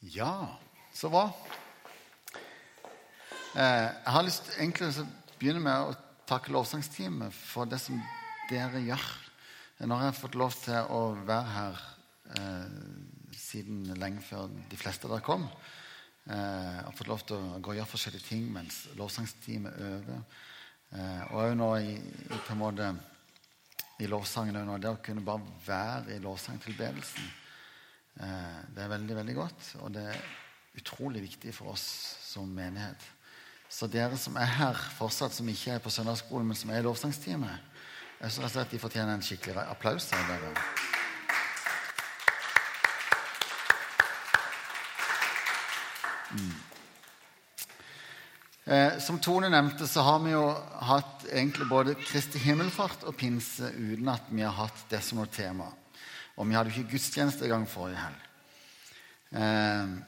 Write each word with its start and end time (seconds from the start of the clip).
Ja, 0.00 0.56
så 0.92 1.10
bra. 1.12 1.26
Eh, 3.52 3.88
jeg 3.92 4.12
har 4.14 4.22
lyst 4.24 4.46
egentlig 4.54 4.86
å 4.96 5.02
begynne 5.36 5.60
med 5.60 5.90
å 5.90 5.96
takke 6.24 6.54
lovsangsteamet 6.54 7.34
for 7.36 7.68
det 7.68 7.82
som 7.82 7.98
dere 8.48 8.80
gjør. 8.80 9.04
Nå 9.84 9.98
har 10.00 10.08
jeg 10.08 10.16
fått 10.16 10.38
lov 10.40 10.56
til 10.56 10.88
å 10.96 11.00
være 11.28 11.52
her 11.52 11.82
eh, 12.32 12.78
siden 13.36 13.90
lenge 14.00 14.24
før 14.24 14.48
de 14.70 14.78
fleste 14.80 15.04
av 15.04 15.12
dere 15.18 15.26
kom. 15.26 15.44
Eh, 15.44 16.32
jeg 16.38 16.86
har 16.86 16.96
fått 16.96 17.12
lov 17.12 17.26
til 17.28 17.36
å 17.36 17.60
gå 17.60 17.74
og 17.74 17.80
gjøre 17.82 17.92
forskjellige 17.92 18.28
ting 18.30 18.48
mens 18.56 18.86
lovsangsteamet 18.96 19.84
øver. 19.90 20.24
Eh, 20.96 21.20
og 21.26 21.42
òg 21.42 21.58
nå 21.60 21.68
i, 21.76 21.92
i, 22.00 22.40
på 22.40 22.56
en 22.56 22.62
måte 22.62 22.88
i 24.00 24.08
lovsangen 24.08 24.80
det 24.80 24.94
å 24.94 25.02
kunne 25.04 25.26
bare 25.28 25.60
være 25.68 26.16
i 26.16 26.24
lovsangtilbedelsen 26.24 27.36
det 28.20 28.84
er 28.84 28.92
veldig, 28.92 29.16
veldig 29.16 29.34
godt, 29.38 29.70
og 29.80 29.94
det 29.94 30.04
er 30.12 30.20
utrolig 30.76 31.22
viktig 31.24 31.54
for 31.56 31.72
oss 31.72 31.86
som 32.24 32.50
menighet. 32.52 33.00
Så 33.70 33.86
dere 33.86 34.18
som 34.18 34.36
er 34.36 34.50
her 34.58 34.78
fortsatt, 34.98 35.32
som 35.34 35.48
ikke 35.48 35.76
er 35.76 35.82
på 35.82 35.92
søndagsskolen, 35.94 36.48
men 36.50 36.58
som 36.58 36.70
er 36.70 36.82
i 36.82 36.86
lovsangsteamet, 36.86 37.68
jeg 38.20 38.34
synes 38.34 38.56
at 38.60 38.72
de 38.72 38.78
fortjener 38.82 39.14
en 39.14 39.22
skikkelig 39.24 39.62
applaus 39.64 40.10
av 40.12 40.26
dere. 40.28 40.50
Mm. 46.30 46.58
Eh, 48.70 48.98
som 49.02 49.18
Tone 49.18 49.48
nevnte, 49.50 49.88
så 49.88 50.04
har 50.06 50.20
vi 50.22 50.34
jo 50.34 50.44
hatt 50.90 51.24
egentlig 51.32 51.66
både 51.70 51.96
Kristi 51.98 52.38
himmelfart 52.42 53.06
og 53.08 53.16
pinse 53.18 53.72
uten 53.72 54.12
at 54.12 54.28
vi 54.30 54.44
har 54.44 54.54
hatt 54.58 54.84
det 54.92 55.00
som 55.02 55.18
noe 55.22 55.30
tema. 55.32 55.70
Og 56.36 56.48
vi 56.48 56.56
hadde 56.56 56.70
jo 56.70 56.80
ikke 56.80 56.94
gudstjeneste 56.94 57.46
i 57.46 57.50
gang 57.52 57.66
forrige 57.68 58.04
helg. 58.04 58.28
Eh, 59.40 59.98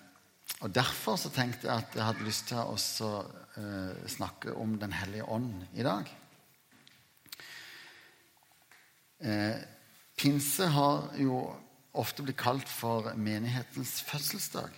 og 0.62 0.70
Derfor 0.74 1.18
så 1.18 1.30
tenkte 1.34 1.66
jeg 1.66 1.74
at 1.74 1.96
jeg 1.96 2.06
hadde 2.06 2.26
lyst 2.26 2.48
til 2.50 2.60
å 2.62 2.76
eh, 3.59 4.06
snakke 4.10 4.54
om 4.54 4.76
Den 4.79 4.95
hellige 4.95 5.26
ånd 5.26 5.66
i 5.74 5.87
dag. 5.87 6.10
Eh, 9.23 9.59
pinse 10.18 10.66
har 10.74 11.12
jo 11.18 11.42
ofte 11.98 12.24
blitt 12.24 12.40
kalt 12.40 12.70
for 12.70 13.12
menighetens 13.18 14.01
fødselsdag. 14.07 14.73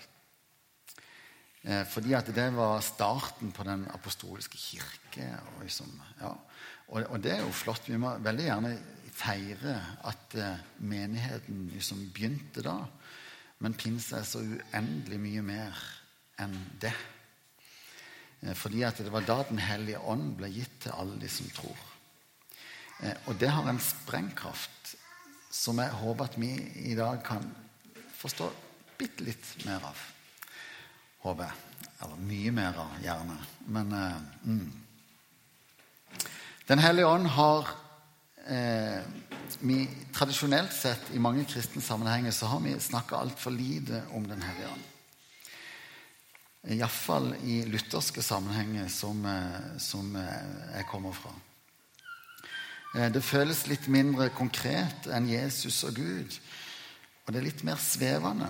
Eh, 1.65 1.85
fordi 1.89 2.13
at 2.17 2.29
det 2.35 2.51
var 2.57 2.83
starten 2.85 3.53
på 3.53 3.65
den 3.65 3.87
apostoliske 3.93 4.59
kirke. 4.61 5.31
Og, 5.55 5.63
liksom, 5.63 5.93
ja. 6.21 6.33
og, 6.89 7.07
og 7.09 7.23
det 7.25 7.39
er 7.39 7.45
jo 7.45 7.55
flott. 7.57 7.89
Vi 7.89 8.01
må 8.01 8.17
veldig 8.25 8.49
gjerne 8.49 8.75
feire 9.15 9.79
at 10.05 10.35
eh, 10.39 10.63
menigheten 10.83 11.69
liksom 11.73 12.03
begynte 12.15 12.65
da. 12.67 12.79
Men 13.63 13.77
pinse 13.79 14.19
er 14.19 14.27
så 14.27 14.43
uendelig 14.43 15.21
mye 15.23 15.45
mer 15.47 15.83
enn 16.43 16.57
det. 16.83 16.95
Eh, 18.43 18.55
fordi 18.59 18.83
at 18.87 18.99
det 18.99 19.13
var 19.15 19.27
da 19.27 19.43
Den 19.49 19.63
hellige 19.63 20.03
ånd 20.03 20.35
ble 20.39 20.51
gitt 20.53 20.81
til 20.85 20.97
alle 20.97 21.19
de 21.21 21.31
som 21.31 21.51
tror. 21.55 21.85
Eh, 23.03 23.15
og 23.27 23.39
det 23.39 23.53
har 23.55 23.69
en 23.71 23.81
sprengkraft 23.81 24.97
som 25.55 25.79
jeg 25.79 25.95
håper 26.01 26.25
at 26.25 26.41
vi 26.41 26.51
i 26.91 26.97
dag 26.99 27.23
kan 27.25 27.47
forstå 28.19 28.51
bitte 28.99 29.27
litt 29.27 29.67
mer 29.67 29.85
av. 29.87 30.01
Håper 31.23 31.47
jeg. 31.47 31.89
Eller 32.03 32.27
mye 32.27 32.51
mer 32.53 32.79
av, 32.83 32.97
gjerne. 33.01 33.37
Men 33.71 33.93
mm. 34.43 34.73
Den 36.69 36.83
hellige 36.83 37.07
ånd 37.07 37.29
har 37.37 37.71
vi, 38.45 39.89
Tradisjonelt 40.13 40.73
sett 40.73 41.13
i 41.15 41.21
mange 41.23 41.45
kristne 41.49 41.83
sammenhenger 41.83 42.35
så 42.35 42.47
har 42.53 42.61
vi 42.61 42.75
snakka 42.81 43.17
altfor 43.17 43.55
lite 43.55 44.03
om 44.13 44.29
Den 44.29 44.43
hellige 44.43 44.69
ånd. 44.73 44.91
Iallfall 46.65 47.35
i 47.45 47.63
lutherske 47.69 48.23
sammenhenger 48.23 48.89
som, 48.89 49.25
eh, 49.27 49.79
som 49.79 50.17
eh, 50.17 50.77
jeg 50.77 50.87
kommer 50.89 51.13
fra. 51.13 51.33
Eh, 52.95 53.11
det 53.13 53.25
føles 53.25 53.67
litt 53.69 53.89
mindre 53.93 54.31
konkret 54.33 55.09
enn 55.13 55.29
Jesus 55.29 55.83
og 55.85 55.99
Gud. 55.99 56.39
Og 57.25 57.33
det 57.33 57.41
er 57.41 57.49
litt 57.51 57.65
mer 57.69 57.77
svevende. 57.77 58.49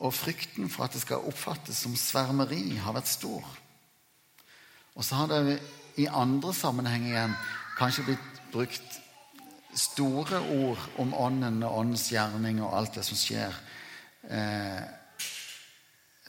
Og 0.00 0.16
frykten 0.16 0.72
for 0.72 0.86
at 0.86 0.96
det 0.96 1.02
skal 1.04 1.26
oppfattes 1.28 1.82
som 1.84 1.96
svermeri, 1.96 2.78
har 2.80 2.96
vært 2.96 3.12
stor. 3.12 3.44
Og 4.96 5.04
så 5.04 5.20
har 5.20 5.28
det 5.28 5.60
i 6.00 6.08
andre 6.08 6.54
sammenhenger 6.56 7.12
igjen 7.12 7.36
kanskje 7.76 8.06
blitt 8.08 8.29
brukt 8.52 9.00
store 9.76 10.40
ord 10.40 10.88
om 10.98 11.14
Ånden 11.14 11.62
og 11.62 11.78
Åndens 11.82 12.08
gjerning 12.10 12.62
og 12.64 12.74
alt 12.76 12.98
det 12.98 13.04
som 13.06 13.18
skjer, 13.18 13.54
eh, 14.28 14.82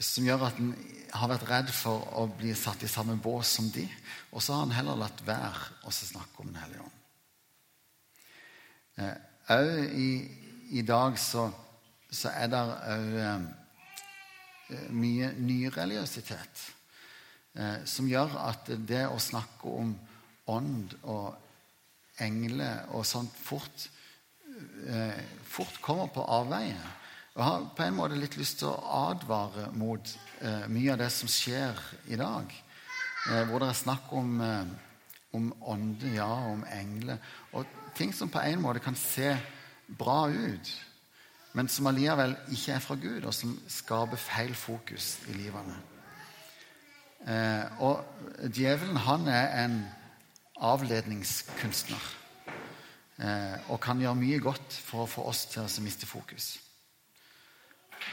som 0.01 0.25
gjør 0.25 0.47
at 0.47 0.59
en 0.61 0.73
har 1.11 1.31
vært 1.33 1.47
redd 1.49 1.71
for 1.75 2.05
å 2.17 2.27
bli 2.37 2.53
satt 2.55 2.83
i 2.85 2.89
samme 2.89 3.17
bås 3.21 3.55
som 3.57 3.67
de. 3.73 3.83
Og 4.31 4.41
så 4.41 4.55
har 4.55 4.65
han 4.65 4.75
heller 4.77 4.99
latt 5.01 5.23
være 5.27 5.81
å 5.85 5.93
snakke 5.93 6.43
om 6.43 6.51
Den 6.51 6.61
hellige 6.61 6.85
ånd. 6.85 6.97
Òg 9.51 9.71
eh, 9.71 9.95
i, 9.97 10.09
i, 10.79 10.81
dag 10.85 11.17
så, 11.19 11.49
så 12.11 12.31
er 12.35 12.51
det 12.51 12.61
òg 12.61 13.17
eh, 13.25 13.49
mye 14.95 15.31
nyreligiøsitet 15.39 16.65
eh, 17.57 17.79
som 17.85 18.07
gjør 18.07 18.37
at 18.45 18.71
det 18.87 19.05
å 19.09 19.19
snakke 19.19 19.71
om 19.81 19.95
ånd 20.51 20.95
og 21.01 21.50
engler 22.21 22.89
og 22.95 23.05
sånt 23.07 23.35
fort, 23.37 23.87
eh, 24.87 25.21
fort 25.43 25.81
kommer 25.81 26.11
på 26.13 26.25
avveie. 26.25 26.79
Jeg 27.31 27.43
har 27.47 27.69
på 27.75 27.83
en 27.85 27.95
måte 27.95 28.19
litt 28.19 28.35
lyst 28.35 28.59
til 28.59 28.67
å 28.67 29.07
advare 29.07 29.69
mot 29.71 30.13
eh, 30.41 30.65
mye 30.67 30.91
av 30.93 30.99
det 30.99 31.11
som 31.15 31.31
skjer 31.31 31.79
i 32.11 32.19
dag. 32.19 32.51
Eh, 33.29 33.43
hvor 33.47 33.61
det 33.61 33.69
er 33.71 33.77
snakk 33.77 34.11
om, 34.17 34.41
eh, 34.41 34.65
om 35.37 35.53
ånde, 35.61 36.11
ja, 36.15 36.27
om 36.51 36.65
engler. 36.67 37.21
Og 37.53 37.65
ting 37.95 38.13
som 38.13 38.29
på 38.29 38.41
en 38.43 38.61
måte 38.61 38.83
kan 38.83 38.95
se 38.95 39.37
bra 39.87 40.25
ut, 40.27 40.73
men 41.53 41.67
som 41.67 41.87
allikevel 41.87 42.35
ikke 42.51 42.75
er 42.75 42.83
fra 42.83 42.95
Gud, 42.95 43.25
og 43.25 43.33
som 43.33 43.55
skaper 43.67 44.19
feil 44.19 44.53
fokus 44.55 45.17
i 45.29 45.35
livene. 45.35 45.77
Eh, 47.27 47.81
og 47.83 48.05
djevelen, 48.49 48.97
han 48.97 49.27
er 49.27 49.63
en 49.63 49.81
avledningskunstner. 50.61 52.09
Eh, 53.21 53.69
og 53.69 53.79
kan 53.81 53.99
gjøre 54.01 54.17
mye 54.17 54.39
godt 54.41 54.73
for 54.73 55.03
å 55.03 55.09
få 55.09 55.25
oss 55.29 55.45
til 55.51 55.65
å 55.65 55.83
miste 55.85 56.09
fokus. 56.09 56.55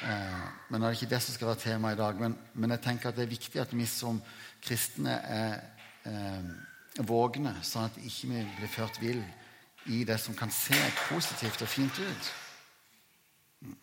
Eh, 0.03 0.49
men 0.69 0.81
det 0.81 0.89
er 0.89 0.97
ikke 0.99 1.11
det 1.15 1.21
som 1.25 1.35
skal 1.35 1.51
være 1.53 1.63
tema 1.65 1.93
i 1.93 1.99
dag. 1.99 2.21
Men, 2.21 2.37
men, 2.55 2.71
jeg 2.77 2.85
tenker 2.85 3.09
at 3.09 3.17
det 3.17 3.25
er 3.25 3.33
viktig 3.33 3.61
at 3.63 3.73
vi 3.77 3.87
som 3.89 4.21
kristne 4.65 5.17
er 5.25 5.61
eh, 6.05 6.51
vågne, 7.09 7.55
sånn 7.63 7.89
at 7.89 8.01
ikke 8.03 8.33
vi 8.33 8.43
ikke 8.43 8.59
blir 8.61 8.75
ført 8.75 9.01
vill 9.03 9.23
i 9.89 10.03
det 10.05 10.19
som 10.21 10.37
kan 10.37 10.51
se 10.53 10.79
positivt 11.09 11.63
og 11.65 11.71
fint 11.73 12.01
ut. 12.01 12.33
Mm. 13.65 13.77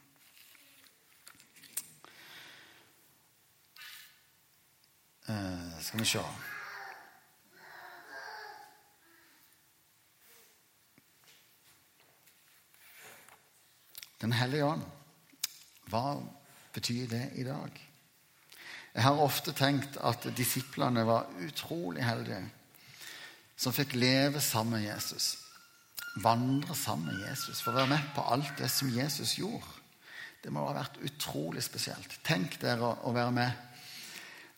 Eh, 5.29 5.79
skal 5.81 6.03
vi 6.03 6.11
se 6.15 6.27
Den 14.21 14.35
hellige 14.35 14.65
ånd. 14.65 14.85
Hva 15.91 16.15
betyr 16.73 17.07
det 17.11 17.25
i 17.35 17.45
dag? 17.47 17.81
Jeg 18.95 19.03
har 19.03 19.19
ofte 19.19 19.51
tenkt 19.51 19.97
at 19.99 20.23
disiplene 20.37 21.03
var 21.07 21.27
utrolig 21.43 22.05
heldige 22.05 22.45
som 23.59 23.75
fikk 23.75 23.95
leve 23.99 24.41
sammen 24.43 24.79
med 24.79 24.87
Jesus. 24.87 25.35
Vandre 26.23 26.75
sammen 26.75 27.11
med 27.11 27.27
Jesus, 27.27 27.59
for 27.59 27.73
å 27.73 27.81
være 27.81 27.91
med 27.91 28.11
på 28.15 28.23
alt 28.31 28.55
det 28.59 28.69
som 28.71 28.91
Jesus 28.91 29.35
gjorde. 29.39 29.67
Det 30.43 30.51
må 30.53 30.63
ha 30.67 30.75
vært 30.77 30.99
utrolig 31.03 31.63
spesielt. 31.65 32.19
Tenk 32.23 32.59
dere 32.61 32.93
å 33.03 33.13
være 33.15 33.33
med 33.35 33.63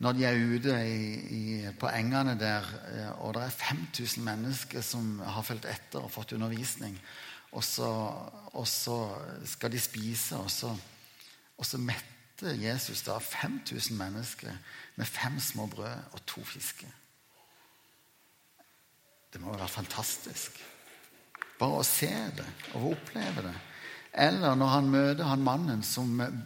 når 0.04 0.14
de 0.14 0.26
er 0.28 0.38
ute 0.38 0.74
i, 0.86 1.06
i, 1.34 1.44
på 1.80 1.90
engene 1.90 2.36
der, 2.38 2.66
eh, 2.92 3.14
og 3.26 3.34
det 3.34 3.48
er 3.48 3.56
5000 3.56 4.22
mennesker 4.26 4.84
som 4.86 5.16
har 5.26 5.46
fulgt 5.46 5.66
etter 5.66 6.04
og 6.04 6.14
fått 6.14 6.36
undervisning. 6.38 6.94
Og 7.52 7.64
så, 7.64 7.88
og 8.54 8.68
så 8.68 8.98
skal 9.46 9.72
de 9.72 9.80
spise, 9.80 10.38
og 10.38 10.52
så, 10.52 10.74
og 11.58 11.66
så 11.66 11.80
metter 11.80 12.58
Jesus 12.60 13.02
da 13.02 13.18
5000 13.18 13.98
mennesker 13.98 14.58
med 14.96 15.06
fem 15.06 15.40
små 15.40 15.66
brød 15.68 16.12
og 16.12 16.26
to 16.28 16.44
fisker. 16.44 16.92
Det 19.34 19.42
må 19.42 19.52
jo 19.54 19.60
være 19.60 19.70
fantastisk. 19.70 20.60
Bare 21.60 21.82
å 21.82 21.88
se 21.88 22.12
det 22.38 22.46
og 22.78 22.92
oppleve 22.92 23.48
det. 23.48 23.56
Eller 24.18 24.56
når 24.58 24.72
han 24.74 24.92
møter 24.92 25.30
han 25.30 25.44
mannen 25.46 25.84
som 25.86 26.22
eh, 26.22 26.38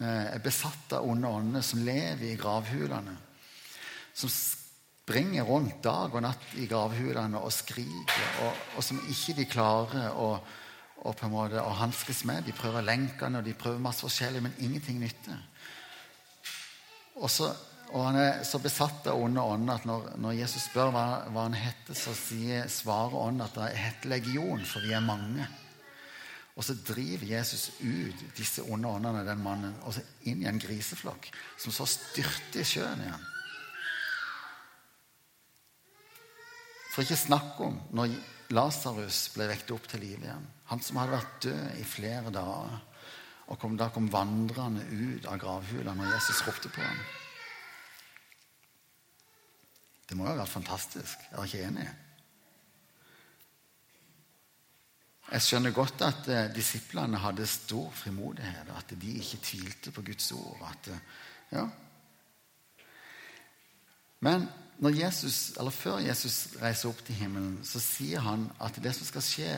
er 0.00 0.44
besatt 0.44 0.92
av 0.96 1.08
onde 1.08 1.28
ånder, 1.28 1.64
som 1.64 1.82
lever 1.84 2.30
i 2.30 2.38
gravhulene. 2.40 3.16
Som 4.16 4.32
springer 5.08 5.46
rundt 5.48 5.80
dag 5.84 6.12
og 6.12 6.20
natt 6.20 6.50
i 6.60 6.66
gravhulene 6.68 7.40
og 7.40 7.52
skriker, 7.54 8.24
og, 8.44 8.64
og 8.76 8.84
som 8.84 8.98
ikke 9.08 9.38
de 9.38 9.46
klarer 9.48 10.10
å, 10.12 10.34
å, 11.00 11.12
på 11.16 11.24
en 11.24 11.32
måte, 11.32 11.62
å 11.62 11.76
hanskes 11.78 12.26
med. 12.28 12.44
De 12.44 12.52
prøver 12.56 12.84
lenkene 12.84 13.40
og 13.40 13.46
de 13.46 13.56
prøver 13.56 13.80
masse 13.80 14.04
forskjellig, 14.04 14.42
men 14.44 14.58
ingenting 14.60 15.00
nytter. 15.00 15.38
Og, 17.16 17.30
så, 17.32 17.48
og 17.88 18.04
han 18.04 18.18
er 18.20 18.42
så 18.44 18.60
besatt 18.60 19.08
av 19.08 19.22
onde 19.22 19.40
ånder 19.40 19.80
at 19.80 19.88
når, 19.88 20.10
når, 20.20 20.36
Jesus 20.42 20.68
spør 20.68 20.92
hva, 20.92 21.06
hva 21.32 21.46
han 21.48 21.56
heter, 21.56 21.96
så 21.96 22.12
sier 22.16 22.68
svaret 22.70 23.16
ånden 23.16 23.46
at 23.46 23.56
det 23.56 23.72
heter 23.80 24.12
legion, 24.12 24.68
for 24.68 24.84
vi 24.84 24.92
er 24.92 25.08
mange. 25.08 25.48
Og 26.58 26.66
så 26.66 26.76
driver 26.84 27.32
Jesus 27.32 27.70
ut 27.80 28.28
disse 28.36 28.66
onde 28.68 28.92
åndene, 28.92 29.24
den 29.24 29.40
mannen, 29.40 29.74
og 29.88 29.96
så 29.96 30.04
inn 30.28 30.44
i 30.44 30.52
en 30.52 30.60
griseflokk, 30.60 31.32
som 31.56 31.72
så 31.72 31.88
styrter 31.88 32.60
i 32.60 32.68
sjøen 32.76 33.08
igjen. 33.08 33.28
For 36.98 37.06
ikke 37.06 37.14
snakk 37.14 37.60
om 37.62 37.76
når 37.94 38.10
Lasarus 38.58 39.28
ble 39.30 39.44
vekket 39.52 39.68
opp 39.70 39.84
til 39.86 40.00
liv 40.02 40.18
igjen. 40.18 40.48
Han 40.66 40.80
som 40.82 40.98
hadde 40.98 41.14
vært 41.14 41.36
død 41.44 41.78
i 41.78 41.84
flere 41.86 42.32
dager. 42.34 42.74
Og 43.54 43.60
kom, 43.62 43.76
da 43.78 43.86
kom 43.94 44.08
vandrende 44.10 44.82
ut 44.82 45.28
av 45.30 45.38
gravhula 45.38 45.94
når 45.94 46.10
Jesus 46.16 46.42
ropte 46.42 46.72
på 46.74 46.82
ham. 46.82 46.98
Det 50.10 50.18
må 50.18 50.26
jo 50.26 50.32
ha 50.32 50.42
vært 50.42 50.56
fantastisk. 50.56 51.22
Jeg 51.30 51.38
er 51.38 51.46
ikke 51.46 51.64
enig. 51.70 51.88
Jeg 55.30 55.46
skjønner 55.46 55.78
godt 55.78 56.06
at 56.10 56.34
eh, 56.34 56.44
disiplene 56.50 57.22
hadde 57.22 57.46
stor 57.46 57.94
frimodighet, 57.94 58.72
og 58.72 58.82
at 58.82 58.98
de 58.98 59.18
ikke 59.22 59.44
tvilte 59.46 59.94
på 59.94 60.08
Guds 60.10 60.32
ord. 60.34 60.66
At, 60.74 60.90
eh, 60.90 61.18
ja. 61.54 61.68
Men 64.26 64.50
Jesus, 64.78 65.54
før 65.74 65.98
Jesus 65.98 66.54
reiser 66.62 66.88
opp 66.88 67.00
til 67.04 67.18
himmelen, 67.18 67.58
så 67.66 67.80
sier 67.82 68.22
han 68.22 68.46
at 68.62 68.78
det 68.82 68.94
som 68.94 69.06
skal 69.06 69.24
skje, 69.26 69.54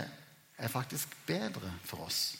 er 0.60 0.68
faktisk 0.68 1.12
bedre 1.26 1.72
for 1.84 2.04
oss. 2.04 2.36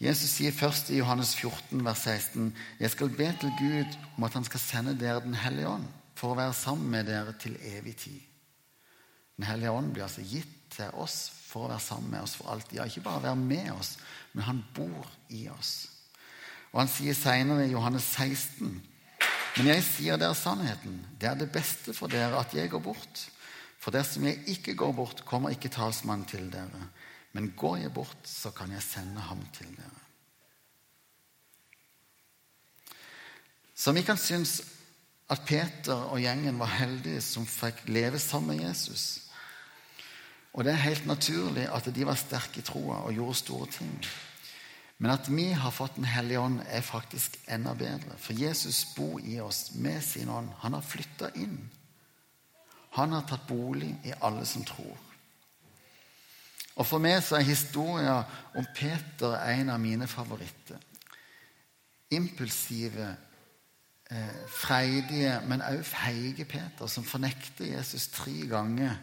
Jesus 0.00 0.30
sier 0.36 0.54
først 0.54 0.92
i 0.94 1.00
Johannes 1.00 1.34
14, 1.36 1.84
vers 1.84 2.04
16.: 2.04 2.52
Jeg 2.80 2.90
skal 2.90 3.10
be 3.10 3.32
til 3.40 3.52
Gud 3.58 3.96
om 4.16 4.24
at 4.24 4.34
han 4.34 4.44
skal 4.44 4.60
sende 4.60 4.94
dere 4.98 5.20
Den 5.20 5.34
hellige 5.34 5.68
ånd 5.68 5.86
for 6.14 6.32
å 6.32 6.38
være 6.38 6.54
sammen 6.54 6.90
med 6.90 7.08
dere 7.10 7.34
til 7.38 7.56
evig 7.62 7.96
tid. 7.96 8.20
Den 9.36 9.44
hellige 9.44 9.70
ånd 9.70 9.92
blir 9.92 10.06
altså 10.06 10.22
gitt 10.22 10.54
til 10.70 10.94
oss 10.94 11.30
for 11.48 11.66
å 11.66 11.72
være 11.72 11.82
sammen 11.82 12.10
med 12.10 12.22
oss 12.22 12.36
for 12.38 12.50
alltid. 12.52 12.78
Ja, 12.78 12.84
ikke 12.84 13.00
bare 13.00 13.22
være 13.22 13.36
med 13.36 13.70
oss, 13.72 13.96
men 14.32 14.44
han 14.44 14.64
bor 14.74 15.10
i 15.28 15.48
oss. 15.48 15.88
Og 16.72 16.80
han 16.82 16.90
sier 16.92 17.14
senere 17.14 17.66
i 17.66 17.72
Johannes 17.72 18.06
16.: 18.14 18.80
Men 19.56 19.70
jeg 19.72 19.84
sier 19.86 20.20
dere 20.20 20.36
sannheten. 20.38 21.00
Det 21.18 21.28
er 21.30 21.38
det 21.38 21.50
beste 21.52 21.94
for 21.96 22.10
dere 22.12 22.38
at 22.38 22.54
jeg 22.54 22.70
går 22.70 22.82
bort. 22.84 23.24
For 23.78 23.94
dersom 23.94 24.26
jeg 24.28 24.42
ikke 24.54 24.76
går 24.78 24.92
bort, 24.92 25.24
kommer 25.26 25.54
ikke 25.54 25.70
talsmannen 25.72 26.26
til 26.28 26.50
dere. 26.52 26.88
Men 27.32 27.52
går 27.56 27.76
jeg 27.84 27.94
bort, 27.94 28.18
så 28.24 28.50
kan 28.54 28.72
jeg 28.74 28.82
sende 28.82 29.20
ham 29.20 29.40
til 29.54 29.70
dere. 29.76 30.04
Så 33.78 33.92
vi 33.94 34.02
kan 34.02 34.18
synes 34.18 34.60
at 35.30 35.44
Peter 35.46 36.08
og 36.10 36.20
gjengen 36.20 36.58
var 36.58 36.72
heldige 36.80 37.20
som 37.22 37.46
fikk 37.46 37.84
leve 37.86 38.18
sammen 38.18 38.56
med 38.56 38.66
Jesus. 38.66 39.28
Og 40.52 40.64
det 40.64 40.72
er 40.72 40.86
helt 40.88 41.06
naturlig 41.06 41.68
at 41.70 41.86
de 41.94 42.06
var 42.06 42.18
sterke 42.18 42.58
i 42.58 42.66
troa 42.66 43.04
og 43.06 43.14
gjorde 43.14 43.38
store 43.38 43.68
ting. 43.70 43.92
Men 44.98 45.10
at 45.14 45.28
vi 45.30 45.52
har 45.52 45.70
fått 45.70 45.96
Den 45.96 46.04
hellige 46.04 46.40
ånd, 46.40 46.60
er 46.66 46.80
faktisk 46.80 47.38
enda 47.46 47.74
bedre. 47.74 48.16
For 48.18 48.32
Jesus 48.32 48.84
bor 48.96 49.20
i 49.20 49.40
oss 49.40 49.70
med 49.74 50.02
sin 50.04 50.28
ånd. 50.28 50.48
Han 50.58 50.72
har 50.72 50.82
flytta 50.82 51.30
inn. 51.34 51.70
Han 52.90 53.12
har 53.12 53.22
tatt 53.28 53.46
bolig 53.46 53.92
i 54.04 54.14
alle 54.20 54.46
som 54.46 54.64
tror. 54.64 54.96
Og 56.78 56.86
For 56.86 57.02
meg 57.02 57.22
så 57.26 57.38
er 57.38 57.46
historien 57.46 58.26
om 58.54 58.66
Peter 58.74 59.34
en 59.50 59.70
av 59.74 59.80
mine 59.82 60.06
favoritter. 60.06 60.78
Impulsive, 62.10 63.16
eh, 64.10 64.42
freidige, 64.48 65.40
men 65.46 65.62
også 65.62 65.82
feige 65.82 66.44
Peter, 66.44 66.86
som 66.86 67.04
fornekter 67.04 67.76
Jesus 67.76 68.08
tre 68.08 68.46
ganger 68.46 68.96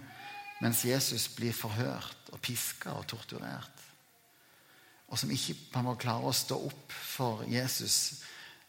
mens 0.62 0.86
Jesus 0.86 1.28
blir 1.36 1.54
forhørt 1.54 2.32
og 2.32 2.40
piska 2.42 2.96
og 2.96 3.08
torturert. 3.08 3.75
Og 5.12 5.20
som 5.20 5.32
ikke 5.32 5.56
man 5.76 5.90
må 5.90 5.96
klare 6.02 6.26
å 6.26 6.36
stå 6.36 6.58
opp 6.68 6.94
for 6.94 7.46
Jesus 7.50 8.24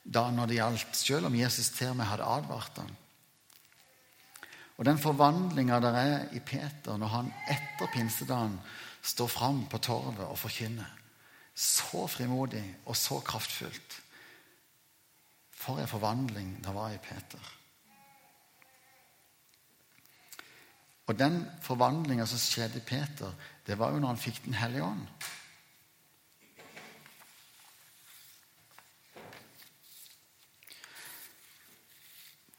da 0.06 0.28
når 0.30 0.50
det 0.50 0.58
gjaldt, 0.60 0.94
selv 0.94 1.28
om 1.30 1.34
Jesus 1.34 1.72
til 1.74 1.90
og 1.90 1.98
med 1.98 2.06
hadde 2.06 2.28
advart 2.30 2.78
ham. 2.78 2.92
Og 4.76 4.84
den 4.84 5.00
forvandlinga 5.00 5.80
der 5.80 5.98
er 5.98 6.16
i 6.36 6.42
Peter 6.44 6.98
når 7.00 7.12
han 7.14 7.32
etter 7.50 7.90
pinsedagen 7.94 8.58
står 9.06 9.30
fram 9.32 9.64
på 9.70 9.80
torvet 9.82 10.26
og 10.26 10.38
forkynner. 10.38 10.92
Så 11.56 12.04
frimodig 12.12 12.64
og 12.84 12.96
så 12.96 13.18
kraftfullt. 13.24 14.00
For 15.56 15.80
en 15.80 15.88
forvandling 15.88 16.58
det 16.64 16.74
var 16.74 16.92
i 16.92 17.00
Peter. 17.00 17.52
Og 21.06 21.18
den 21.18 21.40
forvandlinga 21.62 22.26
som 22.26 22.40
skjedde 22.42 22.82
i 22.82 22.86
Peter, 22.86 23.32
det 23.66 23.78
var 23.78 23.94
jo 23.94 24.02
når 24.02 24.14
han 24.14 24.20
fikk 24.20 24.44
Den 24.44 24.58
hellige 24.58 24.84
ånd. 24.84 25.06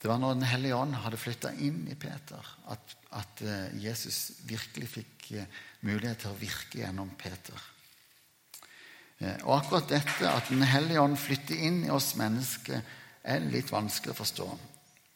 Det 0.02 0.10
var 0.10 0.20
når 0.22 0.34
Den 0.38 0.46
hellige 0.46 0.78
ånd 0.78 0.94
hadde 1.02 1.18
flytta 1.18 1.52
inn 1.58 1.88
i 1.90 1.96
Peter, 1.98 2.52
at, 2.70 2.94
at 3.18 3.42
eh, 3.42 3.74
Jesus 3.82 4.44
virkelig 4.46 4.92
fikk 4.92 5.32
eh, 5.34 5.50
mulighet 5.82 6.22
til 6.22 6.36
å 6.36 6.38
virke 6.38 6.84
gjennom 6.84 7.10
Peter. 7.18 7.64
Eh, 9.18 9.40
og 9.48 9.56
akkurat 9.58 9.90
dette, 9.90 10.30
at 10.30 10.52
Den 10.54 10.62
hellige 10.70 11.02
ånd 11.02 11.18
flytter 11.18 11.58
inn 11.58 11.84
i 11.88 11.94
oss 11.94 12.14
mennesker, 12.20 12.84
er 13.28 13.50
litt 13.50 13.74
vanskelig 13.74 14.14
å 14.14 14.20
forstå. 14.22 14.48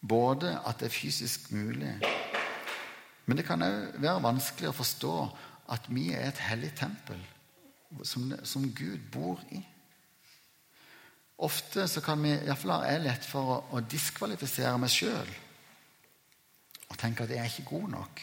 Både 0.02 0.56
at 0.66 0.82
det 0.82 0.90
er 0.90 0.96
fysisk 0.96 1.52
mulig, 1.54 1.94
men 3.30 3.38
det 3.38 3.46
kan 3.46 3.62
òg 3.62 4.00
være 4.02 4.24
vanskelig 4.26 4.72
å 4.72 4.76
forstå 4.76 5.14
at 5.72 5.86
vi 5.94 6.10
er 6.18 6.32
et 6.32 6.42
hellig 6.50 6.74
tempel 6.76 7.22
som, 8.04 8.32
som 8.44 8.66
Gud 8.76 9.06
bor 9.14 9.40
i. 9.54 9.62
Ofte 11.42 11.88
så 11.90 12.04
kan 12.06 12.22
vi, 12.22 12.36
iallfall 12.36 12.76
har 12.76 12.92
jeg 12.92 13.06
lett 13.08 13.26
for 13.26 13.54
å, 13.56 13.56
å 13.74 13.82
diskvalifisere 13.82 14.76
meg 14.82 14.94
sjøl 14.94 15.32
og 16.92 17.00
tenke 17.00 17.24
at 17.24 17.32
jeg 17.32 17.40
er 17.40 17.50
ikke 17.50 17.70
god 17.72 17.90
nok. 17.94 18.22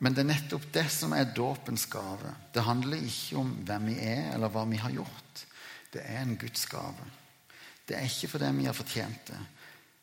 Men 0.00 0.16
det 0.16 0.22
er 0.22 0.30
nettopp 0.30 0.64
det 0.72 0.86
som 0.88 1.12
er 1.12 1.28
dåpens 1.36 1.84
gave. 1.92 2.32
Det 2.54 2.64
handler 2.64 3.04
ikke 3.04 3.36
om 3.42 3.50
hvem 3.68 3.90
vi 3.90 3.96
er, 4.00 4.30
eller 4.32 4.52
hva 4.52 4.64
vi 4.70 4.80
har 4.80 4.94
gjort. 4.94 5.42
Det 5.92 6.00
er 6.00 6.22
en 6.22 6.38
Guds 6.40 6.64
gave. 6.72 7.08
Det 7.84 7.98
er 7.98 8.08
ikke 8.08 8.30
fordi 8.32 8.50
vi 8.56 8.68
har 8.70 8.76
fortjent 8.76 9.28
det. 9.28 9.40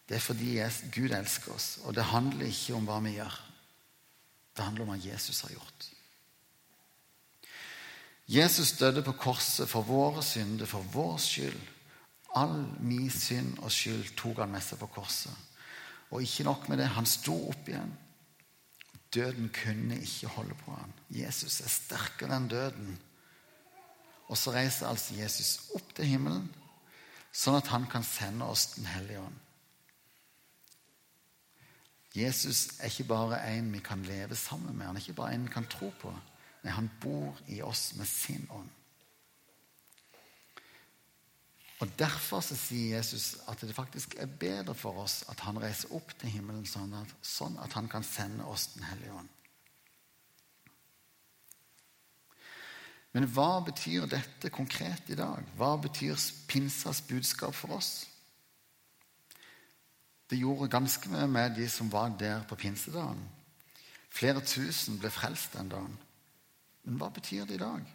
Det 0.08 0.16
er 0.16 0.24
fordi 0.24 0.52
Gud 0.94 1.16
elsker 1.18 1.56
oss. 1.56 1.70
Og 1.84 1.98
det 1.98 2.06
handler 2.14 2.46
ikke 2.48 2.78
om 2.78 2.86
hva 2.88 3.02
vi 3.04 3.18
gjør. 3.18 3.40
Det 4.54 4.66
handler 4.68 4.86
om 4.86 4.94
hva 4.94 5.02
Jesus 5.02 5.42
har 5.48 5.58
gjort. 5.58 5.90
Jesus 8.28 8.72
døde 8.72 9.04
på 9.04 9.14
korset 9.16 9.70
for 9.70 9.88
våre 9.88 10.24
synder, 10.24 10.68
for 10.68 10.84
vår 10.92 11.18
skyld. 11.24 11.62
All 12.36 12.60
min 12.84 13.10
synd 13.10 13.56
og 13.64 13.72
skyld 13.72 14.12
tok 14.20 14.42
han 14.44 14.52
med 14.52 14.64
seg 14.64 14.82
på 14.82 14.90
korset. 14.92 15.32
Og 16.12 16.22
ikke 16.24 16.44
nok 16.48 16.68
med 16.70 16.82
det, 16.82 16.90
han 16.92 17.08
sto 17.08 17.36
opp 17.50 17.70
igjen. 17.72 17.94
Døden 19.16 19.50
kunne 19.56 20.00
ikke 20.04 20.28
holde 20.36 20.56
på 20.60 20.76
han. 20.76 20.94
Jesus 21.10 21.62
er 21.64 21.72
sterkere 21.72 22.36
enn 22.36 22.50
døden. 22.52 22.98
Og 24.28 24.38
så 24.38 24.52
reiser 24.52 24.90
altså 24.90 25.16
Jesus 25.16 25.72
opp 25.76 25.94
til 25.96 26.12
himmelen, 26.12 26.50
sånn 27.32 27.62
at 27.62 27.70
han 27.72 27.88
kan 27.88 28.04
sende 28.04 28.48
oss 28.48 28.74
Den 28.76 28.90
hellige 28.92 29.24
ånd. 29.24 29.44
Jesus 32.18 32.80
er 32.82 32.90
ikke 32.90 33.08
bare 33.08 33.40
en 33.54 33.72
vi 33.72 33.80
kan 33.80 34.04
leve 34.04 34.36
sammen 34.36 34.76
med. 34.76 34.88
Han 34.88 34.98
er 34.98 35.06
ikke 35.06 35.20
bare 35.22 35.36
en 35.36 35.46
vi 35.48 35.54
kan 35.54 35.68
tro 35.70 35.94
på. 36.02 36.12
Nei, 36.64 36.74
han 36.74 36.90
bor 37.02 37.38
i 37.48 37.62
oss 37.62 37.92
med 37.96 38.10
sin 38.10 38.48
ånd. 38.52 38.70
Og 41.78 41.90
Derfor 42.00 42.42
så 42.42 42.58
sier 42.58 42.96
Jesus 42.96 43.36
at 43.48 43.62
det 43.62 43.76
faktisk 43.78 44.16
er 44.18 44.30
bedre 44.40 44.74
for 44.74 44.98
oss 45.04 45.20
at 45.30 45.44
han 45.46 45.60
reiser 45.62 45.94
opp 45.94 46.16
til 46.18 46.34
himmelen 46.34 46.66
sånn 46.66 46.96
at, 46.98 47.12
sånn 47.22 47.58
at 47.62 47.76
han 47.78 47.90
kan 47.92 48.06
sende 48.06 48.46
oss 48.50 48.72
Den 48.74 48.88
hellige 48.90 49.14
ånd. 49.14 49.34
Men 53.14 53.30
hva 53.34 53.62
betyr 53.66 54.06
dette 54.10 54.52
konkret 54.54 55.10
i 55.10 55.18
dag? 55.18 55.46
Hva 55.58 55.72
betyr 55.82 56.18
pinsas 56.50 57.02
budskap 57.08 57.56
for 57.56 57.78
oss? 57.78 58.06
Det 60.30 60.38
gjorde 60.38 60.70
ganske 60.70 61.10
mye 61.10 61.28
med 61.32 61.56
de 61.56 61.70
som 61.72 61.90
var 61.90 62.12
der 62.20 62.44
på 62.50 62.58
pinsedagen. 62.60 63.22
Flere 64.12 64.42
tusen 64.42 65.00
ble 65.00 65.10
frelst 65.14 65.56
den 65.56 65.72
dagen. 65.72 65.96
Men 66.88 67.02
hva 67.02 67.10
betyr 67.12 67.44
det 67.44 67.58
i 67.58 67.60
dag? 67.60 67.88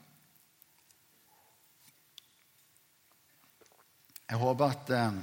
Jeg 4.29 4.41
håper 4.41 4.67
at, 4.67 4.91
eh, 4.93 5.17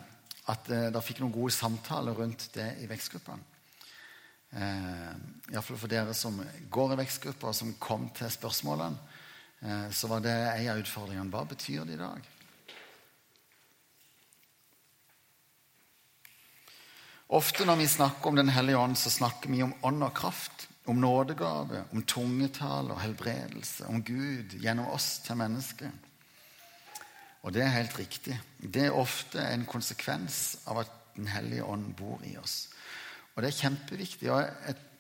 at 0.50 0.72
eh, 0.74 0.88
dere 0.90 1.06
fikk 1.06 1.22
noen 1.22 1.36
gode 1.36 1.54
samtaler 1.54 2.18
rundt 2.18 2.48
det 2.56 2.66
i 2.82 2.88
vekstgruppene. 2.90 3.46
Eh, 4.50 5.12
iallfall 5.54 5.78
for 5.78 5.92
dere 5.92 6.16
som 6.18 6.42
går 6.74 6.96
i 6.96 6.98
vekstgrupper, 7.04 7.52
og 7.52 7.58
som 7.60 7.76
kom 7.78 8.10
til 8.18 8.32
spørsmålene, 8.34 9.18
så 9.92 10.08
var 10.08 10.22
det 10.24 10.32
en 10.32 10.70
av 10.72 10.78
utfordringene. 10.80 11.28
Hva 11.34 11.42
betyr 11.44 11.84
det 11.84 11.98
i 11.98 12.00
dag? 12.00 12.28
Ofte 17.36 17.68
når 17.68 17.82
vi 17.82 17.90
snakker 17.92 18.32
om 18.32 18.40
Den 18.40 18.54
hellige 18.56 18.80
ånd, 18.80 18.96
så 18.98 19.12
snakker 19.12 19.52
vi 19.52 19.60
om 19.66 19.76
ånd 19.84 20.08
og 20.08 20.16
kraft. 20.16 20.70
Om 20.90 20.98
nådegave, 20.98 21.84
om 21.94 22.04
tungetale 22.04 22.96
og 22.96 23.02
helbredelse. 23.02 23.86
Om 23.86 24.02
Gud 24.04 24.56
gjennom 24.58 24.90
oss 24.90 25.20
til 25.26 25.38
mennesket. 25.38 25.92
Og 27.46 27.54
det 27.54 27.62
er 27.64 27.76
helt 27.78 28.00
riktig. 28.00 28.36
Det 28.60 28.88
er 28.88 28.98
ofte 28.98 29.44
en 29.54 29.68
konsekvens 29.70 30.60
av 30.68 30.86
at 30.86 30.96
Den 31.20 31.28
hellige 31.28 31.66
ånd 31.66 31.96
bor 31.98 32.22
i 32.24 32.38
oss. 32.40 32.70
Og 33.36 33.42
det 33.44 33.50
er 33.50 33.58
kjempeviktig, 33.58 34.30
og, 34.32 34.46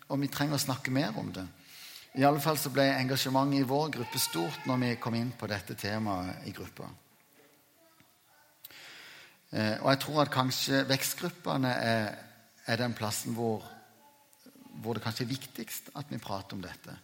og 0.09 0.19
vi 0.19 0.27
trenger 0.27 0.57
å 0.57 0.59
snakke 0.59 0.91
mer 0.91 1.15
om 1.15 1.29
det. 1.31 1.45
I 2.19 2.25
alle 2.27 2.41
fall 2.43 2.57
så 2.59 2.71
ble 2.73 2.83
engasjementet 2.97 3.61
i 3.61 3.67
vår 3.69 3.91
gruppe 3.93 4.19
stort 4.19 4.65
når 4.67 4.81
vi 4.81 4.89
kom 4.99 5.15
inn 5.15 5.29
på 5.37 5.47
dette 5.47 5.77
temaet 5.79 6.47
i 6.49 6.51
gruppa. 6.57 6.89
Eh, 9.53 9.75
og 9.79 9.87
jeg 9.93 10.01
tror 10.03 10.21
at 10.25 10.33
kanskje 10.33 10.81
vekstgruppene 10.89 11.71
er, 11.71 12.09
er 12.65 12.81
den 12.81 12.97
plassen 12.97 13.37
hvor, 13.37 13.63
hvor, 14.79 14.95
det 14.95 15.03
kanskje 15.03 15.25
er 15.27 15.33
viktigst 15.33 15.91
at 15.99 16.09
vi 16.11 16.21
prater 16.21 16.57
om 16.57 16.63
dette. 16.63 16.95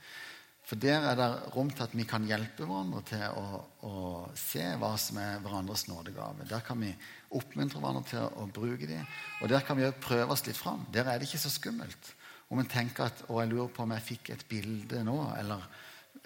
For 0.65 0.82
der 0.82 1.03
er 1.12 1.17
det 1.20 1.27
rom 1.53 1.70
til 1.70 1.86
at 1.86 1.94
vi 1.94 2.08
kan 2.10 2.25
hjelpe 2.25 2.65
hverandre 2.65 3.03
til 3.05 3.24
å, 3.38 3.60
å 3.86 3.98
se 4.39 4.63
hva 4.82 4.96
som 4.98 5.20
er 5.22 5.44
hverandres 5.44 5.86
nådegave. 5.91 6.48
Der 6.50 6.63
kan 6.65 6.82
vi 6.82 6.89
oppmuntre 7.38 7.82
hverandre 7.84 8.10
til 8.10 8.25
å 8.25 8.48
bruke 8.50 8.89
dem, 8.89 9.05
og 9.44 9.51
der 9.51 9.65
kan 9.65 9.77
vi 9.77 9.91
prøve 10.01 10.34
oss 10.34 10.46
litt 10.48 10.58
fram. 10.58 10.88
Der 10.94 11.05
er 11.05 11.22
det 11.22 11.29
ikke 11.29 11.44
så 11.44 11.53
skummelt. 11.53 12.15
Om 12.50 12.62
en 12.62 12.70
tenker 12.70 13.12
at 13.12 13.22
å, 13.27 13.38
jeg 13.41 13.51
lurer 13.51 13.70
på 13.74 13.86
om 13.86 13.94
jeg 13.94 14.08
fikk 14.08 14.32
et 14.34 14.46
bilde 14.50 15.03
nå, 15.05 15.17
eller 15.38 15.67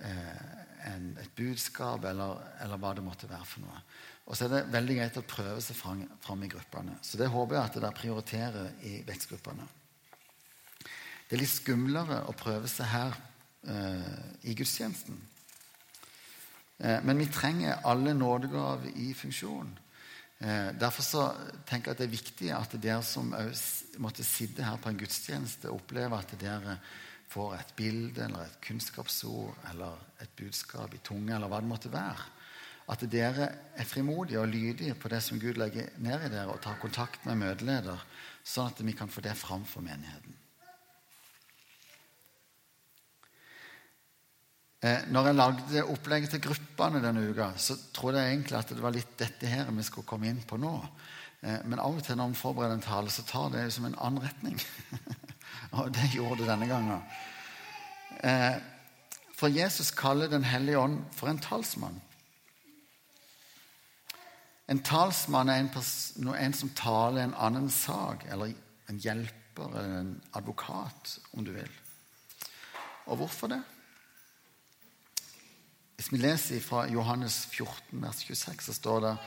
eh, 0.07 0.47
en, 0.87 1.11
et 1.19 1.35
budskap, 1.35 2.07
eller, 2.07 2.39
eller, 2.63 2.79
hva 2.79 2.93
det 2.95 3.03
måtte 3.03 3.27
være 3.27 3.47
for 3.47 3.65
noe. 3.65 3.83
Og 4.29 4.37
så 4.37 4.45
er 4.45 4.53
det 4.53 4.63
veldig 4.71 4.97
greit 5.01 5.19
å 5.19 5.25
prøve 5.27 5.59
seg 5.65 5.75
fram, 5.75 6.05
fram 6.23 6.43
i 6.45 6.51
gruppene. 6.51 6.95
Så 7.03 7.19
det 7.19 7.27
håper 7.33 7.57
jeg 7.57 7.63
at 7.65 7.79
dere 7.79 7.95
prioriterer 7.97 8.87
i 8.87 8.99
vekstgruppene. 9.07 9.67
Det 11.29 11.37
er 11.37 11.43
litt 11.43 11.51
skumlere 11.53 12.23
å 12.25 12.33
prøve 12.33 12.65
seg 12.65 12.87
her 12.89 13.17
eh, 13.69 14.13
i 14.49 14.55
gudstjenesten. 14.57 15.19
Eh, 16.81 17.03
men 17.05 17.21
vi 17.21 17.27
trenger 17.29 17.83
alle 17.85 18.15
nådegaver 18.17 18.95
i 18.97 19.11
funksjon. 19.13 19.69
Eh, 20.39 20.71
derfor 20.73 21.05
så 21.05 21.27
tenker 21.69 21.91
jeg 21.91 21.93
at 21.93 22.01
det 22.01 22.07
er 22.07 22.15
viktig 22.15 22.49
at 22.55 22.73
dere 22.81 23.05
som 23.05 23.29
måtte 24.01 24.25
sitte 24.25 24.65
her 24.65 24.81
på 24.81 24.89
en 24.89 24.97
gudstjeneste, 24.97 25.69
opplever 25.69 26.17
at 26.17 26.33
dere 26.41 26.79
får 27.29 27.55
et 27.59 27.75
bilde 27.77 28.25
eller 28.25 28.49
et 28.49 28.57
kunnskapsord 28.65 29.69
eller 29.69 30.01
et 30.25 30.33
budskap 30.33 30.97
i 30.97 31.03
tunge, 31.05 31.29
eller 31.35 31.45
hva 31.45 31.61
det 31.61 31.69
måtte 31.69 31.93
være. 31.93 32.25
At 32.89 33.05
dere 33.05 33.51
er 33.77 33.85
frimodige 33.85 34.41
og 34.41 34.49
lydige 34.49 34.97
på 34.97 35.13
det 35.13 35.21
som 35.21 35.37
Gud 35.37 35.61
legger 35.61 35.93
ned 36.01 36.25
i 36.25 36.33
dere, 36.33 36.49
og 36.49 36.61
tar 36.65 36.81
kontakt 36.81 37.29
med 37.29 37.37
møteleder, 37.43 38.01
sånn 38.41 38.73
at 38.73 38.81
vi 38.81 38.97
kan 38.97 39.13
få 39.13 39.21
det 39.21 39.37
fram 39.37 39.69
for 39.69 39.85
menigheten. 39.85 40.38
Når 44.79 45.25
jeg 45.27 45.35
lagde 45.35 45.81
opplegget 45.91 46.31
til 46.31 46.43
gruppene 46.45 47.01
denne 47.03 47.25
uka, 47.27 47.49
så 47.59 47.75
trodde 47.91 48.21
jeg 48.21 48.31
egentlig 48.31 48.55
at 48.61 48.69
det 48.71 48.83
var 48.83 48.93
litt 48.95 49.17
dette 49.19 49.49
her 49.51 49.67
vi 49.75 49.83
skulle 49.83 50.07
komme 50.07 50.29
inn 50.31 50.39
på 50.47 50.55
nå. 50.55 50.71
Eh, 51.41 51.61
men 51.65 51.79
av 51.79 51.95
og 51.95 52.03
til 52.03 52.17
når 52.19 52.33
vi 52.33 52.41
forbereder 52.41 52.77
en 52.77 52.83
tale, 52.83 53.11
så 53.11 53.23
tar 53.27 53.51
det 53.53 53.69
som 53.75 53.87
en 53.87 53.97
annen 53.99 54.23
retning. 54.23 54.59
og 55.77 55.91
det 55.95 56.11
gjorde 56.13 56.41
det 56.41 56.49
denne 56.51 56.67
gangen. 56.67 57.01
Eh, 58.23 58.55
for 59.39 59.47
Jesus 59.47 59.91
kaller 59.95 60.27
Den 60.27 60.43
hellige 60.43 60.79
ånd 60.79 61.03
for 61.15 61.31
en 61.31 61.39
talsmann. 61.39 62.01
En 64.69 64.83
talsmann 64.83 65.49
er 65.49 65.63
en, 65.63 65.69
en 66.35 66.53
som 66.53 66.69
taler 66.75 67.23
en 67.23 67.35
annen 67.35 67.69
sak, 67.71 68.25
eller 68.29 68.53
en 68.89 68.99
hjelper 68.99 69.71
eller 69.79 69.99
en 69.99 70.11
advokat, 70.33 71.19
om 71.33 71.45
du 71.45 71.51
vil. 71.55 71.71
Og 73.07 73.17
hvorfor 73.17 73.47
det? 73.47 73.63
Hvis 75.99 76.13
vi 76.13 76.17
leser 76.21 76.61
fra 76.63 76.85
Johannes 76.87 77.41
14, 77.51 77.99
vers 77.99 78.21
26, 78.23 78.61
så 78.69 78.73
står 78.73 78.99
det 79.03 79.17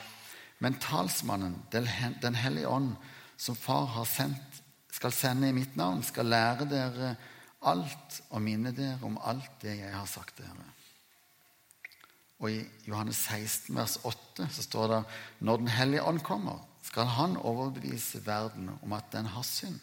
Men 0.65 0.79
talsmannen, 0.81 1.59
Den 1.71 2.35
hellige 2.35 2.69
ånd, 2.69 2.95
som 3.37 3.57
Far 3.57 3.85
har 3.85 4.05
sendt, 4.05 4.63
skal 4.93 5.13
sende 5.13 5.49
i 5.49 5.53
mitt 5.53 5.77
navn, 5.77 6.03
skal 6.03 6.27
lære 6.27 6.65
dere 6.71 7.17
alt 7.63 8.23
og 8.31 8.41
minne 8.43 8.73
dere 8.73 9.05
om 9.05 9.21
alt 9.21 9.61
det 9.61 9.77
jeg 9.83 9.93
har 9.93 10.07
sagt 10.07 10.39
dere. 10.39 10.65
Og 12.41 12.51
i 12.51 12.65
Johannes 12.89 13.21
16, 13.21 13.77
vers 13.77 13.99
8, 14.05 14.49
så 14.49 14.63
står 14.63 14.89
det 14.89 15.05
Når 15.41 15.57
Den 15.57 15.69
hellige 15.69 16.03
ånd 16.03 16.21
kommer, 16.21 16.65
skal 16.83 17.05
Han 17.05 17.37
overbevise 17.37 18.27
verden 18.27 18.71
om 18.83 18.93
at 18.93 19.13
den 19.13 19.27
har 19.27 19.43
synd, 19.43 19.81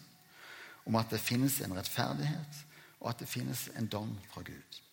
om 0.86 0.96
at 0.96 1.10
det 1.10 1.20
finnes 1.20 1.60
en 1.60 1.76
rettferdighet, 1.76 2.64
og 3.00 3.10
at 3.10 3.18
det 3.18 3.28
finnes 3.28 3.68
en 3.78 3.86
dom 3.86 4.18
fra 4.34 4.42
Gud. 4.42 4.89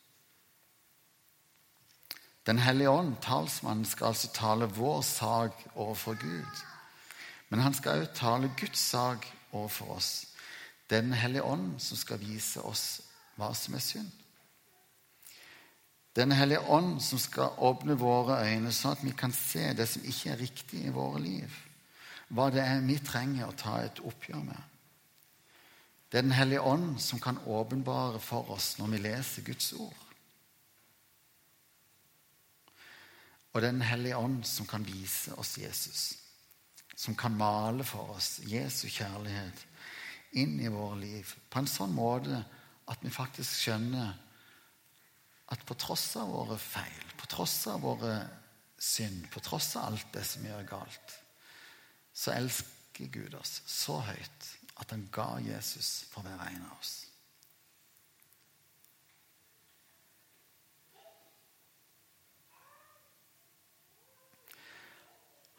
Den 2.48 2.60
hellige 2.63 2.89
ånd, 2.89 3.18
talsmannen, 3.22 3.86
skal 3.86 4.13
altså 4.13 4.30
tale 4.32 4.70
vår 4.72 5.01
sak 5.04 5.66
overfor 5.75 6.16
Gud. 6.22 6.62
Men 7.50 7.60
han 7.60 7.74
skal 7.75 8.06
også 8.06 8.13
tale 8.16 8.51
Guds 8.60 8.80
sak 8.80 9.27
overfor 9.51 9.98
oss. 9.98 10.27
Det 10.89 10.98
er 10.98 11.01
Den 11.01 11.13
hellige 11.13 11.44
ånd 11.44 11.80
som 11.80 11.98
skal 11.98 12.20
vise 12.20 12.63
oss 12.63 13.01
hva 13.36 13.51
som 13.54 13.75
er 13.75 13.84
synd. 13.84 14.12
Den 16.16 16.32
hellige 16.32 16.63
ånd 16.72 17.01
som 17.04 17.20
skal 17.20 17.60
åpne 17.62 18.00
våre 18.00 18.39
øyne, 18.48 18.72
sånn 18.72 18.96
at 18.96 19.04
vi 19.06 19.12
kan 19.12 19.36
se 19.36 19.74
det 19.77 19.86
som 19.92 20.08
ikke 20.08 20.32
er 20.32 20.42
riktig 20.42 20.86
i 20.88 20.96
våre 20.96 21.20
liv. 21.22 21.60
Hva 22.32 22.48
det 22.50 22.63
er 22.63 22.82
vi 22.88 22.98
trenger 23.04 23.51
å 23.51 23.60
ta 23.60 23.77
et 23.84 24.00
oppgjør 24.00 24.42
med. 24.48 24.63
Det 26.10 26.18
er 26.18 26.25
Den 26.25 26.39
hellige 26.39 26.63
ånd 26.63 27.01
som 27.04 27.20
kan 27.20 27.38
åpenbare 27.46 28.20
for 28.20 28.50
oss 28.56 28.77
når 28.80 28.88
vi 28.96 29.04
leser 29.04 29.44
Guds 29.44 29.74
ord. 29.74 30.07
Og 33.54 33.62
Den 33.62 33.82
hellige 33.82 34.18
ånd 34.18 34.44
som 34.46 34.68
kan 34.68 34.86
vise 34.86 35.34
oss 35.36 35.58
Jesus. 35.58 36.13
Som 36.98 37.16
kan 37.16 37.38
male 37.38 37.84
for 37.84 38.16
oss 38.18 38.39
Jesu 38.46 38.88
kjærlighet 38.89 39.66
inn 40.38 40.60
i 40.60 40.70
våre 40.72 41.00
liv 41.00 41.30
på 41.50 41.62
en 41.62 41.70
sånn 41.70 41.94
måte 41.96 42.42
at 42.88 43.04
vi 43.04 43.12
faktisk 43.13 43.63
skjønner 43.63 44.16
at 45.54 45.63
på 45.66 45.77
tross 45.80 46.10
av 46.20 46.32
våre 46.32 46.58
feil, 46.60 47.04
på 47.18 47.30
tross 47.32 47.56
av 47.72 47.82
våre 47.86 48.18
synd, 48.77 49.30
på 49.32 49.42
tross 49.44 49.75
av 49.80 49.92
alt 49.92 50.10
det 50.13 50.25
som 50.27 50.46
gjør 50.46 50.68
galt, 50.68 51.13
så 52.13 52.34
elsker 52.36 53.12
Gud 53.13 53.38
oss 53.39 53.62
så 53.70 54.00
høyt 54.04 54.50
at 54.82 54.92
han 54.92 55.08
ga 55.13 55.38
Jesus 55.46 56.06
for 56.12 56.25
hver 56.25 56.42
en 56.50 56.66
av 56.68 56.75
oss. 56.77 57.06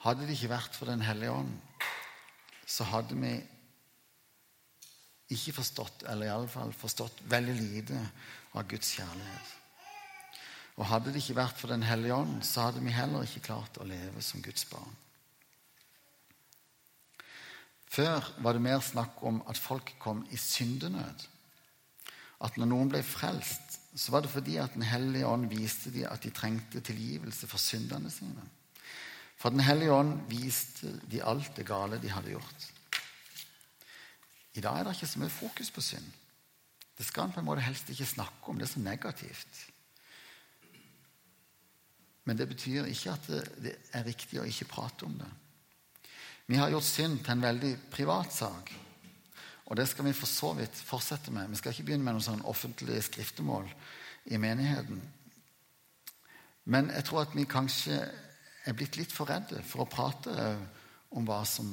Hadde 0.04 0.26
det 0.26 0.36
ikke 0.36 0.52
vært 0.54 0.76
for 0.78 0.86
Den 0.86 1.02
hellige 1.02 1.34
ånd, 1.34 1.54
så 2.68 2.84
hadde 2.86 3.16
vi 3.18 3.32
ikke 5.34 5.56
forstått, 5.58 6.04
eller 6.08 6.28
iallfall 6.28 6.70
forstått 6.76 7.24
veldig 7.28 7.56
lite 7.58 7.98
av 8.54 8.68
Guds 8.70 8.94
kjærlighet. 8.96 9.54
Og 10.78 10.86
hadde 10.86 11.10
det 11.12 11.22
ikke 11.22 11.40
vært 11.40 11.58
for 11.58 11.74
Den 11.74 11.82
hellige 11.82 12.14
ånd, 12.14 12.38
så 12.46 12.68
hadde 12.68 12.84
vi 12.84 12.94
heller 12.94 13.26
ikke 13.26 13.44
klart 13.50 13.80
å 13.82 13.88
leve 13.88 14.22
som 14.22 14.42
Guds 14.44 14.64
barn. 14.70 14.94
Før 17.88 18.22
var 18.44 18.54
det 18.54 18.62
mer 18.62 18.80
snakk 18.84 19.22
om 19.26 19.40
at 19.48 19.58
folk 19.58 19.94
kom 19.98 20.22
i 20.30 20.38
syndenød. 20.38 21.24
At 22.44 22.58
når 22.60 22.70
noen 22.70 22.92
ble 22.92 23.00
frelst, 23.02 23.80
så 23.98 24.12
var 24.14 24.22
det 24.22 24.30
fordi 24.30 24.58
at 24.62 24.76
Den 24.76 24.86
hellige 24.86 25.26
ånd 25.26 25.48
viste 25.50 25.90
dem 25.90 26.06
at 26.06 26.22
de 26.22 26.30
trengte 26.30 26.80
tilgivelse 26.84 27.48
for 27.50 27.58
syndene 27.58 28.12
sine. 28.12 28.44
For 29.38 29.54
Den 29.54 29.62
hellige 29.62 29.94
ånd 29.94 30.16
viste 30.30 30.90
de 31.06 31.22
alt 31.22 31.54
det 31.56 31.66
gale 31.66 32.00
de 32.02 32.10
hadde 32.10 32.34
gjort. 32.34 32.68
I 34.58 34.62
dag 34.64 34.80
er 34.80 34.88
det 34.88 34.96
ikke 34.96 35.10
så 35.12 35.20
mye 35.22 35.30
fokus 35.30 35.70
på 35.70 35.84
synd. 35.84 36.06
Det 36.98 37.06
skal 37.06 37.28
en 37.28 37.34
på 37.36 37.40
en 37.40 37.46
måte 37.46 37.62
helst 37.62 37.90
ikke 37.92 38.08
snakke 38.10 38.50
om. 38.50 38.58
Det 38.58 38.66
er 38.66 38.72
så 38.72 38.82
negativt. 38.82 39.60
Men 42.26 42.36
det 42.36 42.48
betyr 42.50 42.90
ikke 42.90 43.14
at 43.14 43.28
det 43.62 43.76
er 43.94 44.04
riktig 44.04 44.40
å 44.40 44.48
ikke 44.48 44.66
prate 44.68 45.06
om 45.06 45.14
det. 45.20 45.30
Vi 46.48 46.58
har 46.58 46.72
gjort 46.72 46.88
synd 46.88 47.22
til 47.22 47.36
en 47.36 47.44
veldig 47.44 47.72
privat 47.92 48.34
sak. 48.34 48.72
Og 49.68 49.76
det 49.76 49.86
skal 49.88 50.08
vi 50.08 50.16
for 50.16 50.26
så 50.26 50.54
vidt 50.56 50.76
fortsette 50.80 51.30
med. 51.30 51.50
Vi 51.52 51.60
skal 51.60 51.72
ikke 51.72 51.86
begynne 51.90 52.04
med 52.04 52.16
noen 52.16 52.24
sånn 52.24 52.44
offentlige 52.48 53.04
skriftemål 53.04 53.68
i 54.32 54.40
menigheten. 54.40 55.02
Men 56.72 56.90
jeg 56.92 57.04
tror 57.04 57.22
at 57.22 57.36
vi 57.36 57.46
kanskje 57.48 58.00
er 58.68 58.76
blitt 58.76 58.98
litt 59.00 59.14
for 59.14 59.30
redde 59.30 59.62
for 59.64 59.84
å 59.84 59.90
prate 59.90 60.34
om 61.16 61.24
hva 61.28 61.40
som 61.48 61.70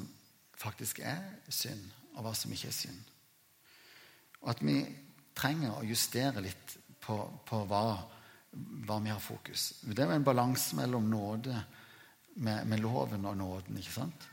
faktisk 0.56 1.02
er 1.04 1.20
synd, 1.52 1.84
og 2.16 2.24
hva 2.26 2.34
som 2.38 2.54
ikke 2.56 2.72
er 2.72 2.78
synd. 2.78 3.12
Og 4.44 4.52
at 4.54 4.62
vi 4.64 4.78
trenger 5.36 5.76
å 5.76 5.88
justere 5.88 6.44
litt 6.44 6.78
på, 7.04 7.18
på 7.46 7.62
hva, 7.70 7.84
hva, 8.88 9.00
vi 9.04 9.12
har 9.12 9.22
fokus. 9.22 9.74
Det 9.84 10.00
er 10.00 10.10
jo 10.10 10.20
en 10.20 10.28
balanse 10.28 10.78
mellom 10.78 11.10
nåde 11.12 11.56
med, 12.36 12.66
med, 12.68 12.82
loven 12.84 13.28
og 13.28 13.38
nåden, 13.40 13.80
ikke 13.80 13.96
sant? 13.96 14.28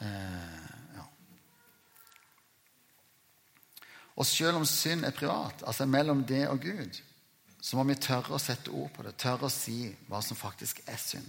Eh, 0.00 0.96
ja. 0.96 1.06
Og 4.16 4.26
selv 4.28 4.60
om 4.60 4.66
synd 4.68 5.06
er 5.08 5.16
privat, 5.16 5.64
altså 5.66 5.86
mellom 5.88 6.24
det 6.28 6.46
og 6.48 6.60
Gud, 6.64 7.00
så 7.60 7.76
må 7.76 7.84
vi 7.90 8.00
tørre 8.00 8.36
å 8.36 8.40
sette 8.40 8.72
ord 8.72 8.92
på 8.94 9.04
det, 9.04 9.18
tørre 9.20 9.48
å 9.48 9.52
si 9.52 9.82
hva 10.08 10.22
som 10.24 10.38
faktisk 10.38 10.80
er 10.88 11.00
synd. 11.00 11.28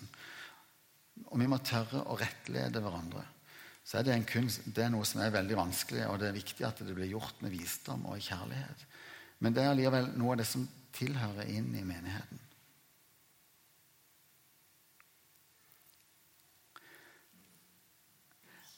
Og 1.29 1.37
vi 1.39 1.47
må 1.49 1.61
tørre 1.63 2.03
å 2.09 2.17
rettlede 2.19 2.81
hverandre. 2.83 3.23
Så 3.83 3.99
er 3.99 4.05
det, 4.05 4.17
kunst, 4.29 4.65
det 4.65 4.85
er 4.85 4.91
noe 4.93 5.07
som 5.07 5.23
er 5.23 5.33
veldig 5.33 5.57
vanskelig, 5.57 6.05
og 6.09 6.19
det 6.21 6.29
er 6.29 6.37
viktig 6.37 6.65
at 6.67 6.81
det 6.85 6.95
blir 6.95 7.09
gjort 7.11 7.41
med 7.41 7.53
visdom 7.53 8.05
og 8.09 8.21
kjærlighet. 8.21 8.85
Men 9.41 9.55
det 9.55 9.63
er 9.63 9.73
allikevel 9.73 10.11
noe 10.21 10.35
av 10.35 10.41
det 10.41 10.47
som 10.49 10.67
tilhører 10.95 11.49
inn 11.49 11.71
i 11.75 11.83
menigheten. 11.87 12.47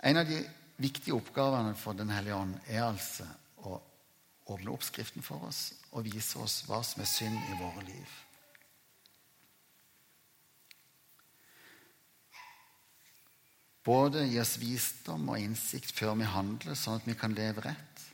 En 0.03 0.19
av 0.19 0.27
de 0.27 0.41
viktige 0.83 1.15
oppgavene 1.15 1.75
for 1.79 1.95
Den 1.95 2.11
hellige 2.11 2.35
ånd 2.35 2.57
er 2.67 2.83
altså 2.83 3.27
å 3.63 3.77
åpne 4.51 4.73
oppskriften 4.73 5.23
for 5.23 5.47
oss 5.47 5.69
og 5.93 6.03
vise 6.07 6.39
oss 6.43 6.63
hva 6.67 6.81
som 6.83 7.03
er 7.03 7.07
synd 7.07 7.37
i 7.37 7.59
våre 7.61 7.85
liv. 7.87 8.22
Både 13.83 14.23
gi 14.29 14.39
oss 14.39 14.55
visdom 14.61 15.27
og 15.33 15.41
innsikt 15.41 15.91
før 15.97 16.15
vi 16.19 16.29
handler, 16.29 16.77
sånn 16.79 17.01
at 17.01 17.07
vi 17.07 17.17
kan 17.19 17.35
leve 17.35 17.65
rett, 17.65 18.05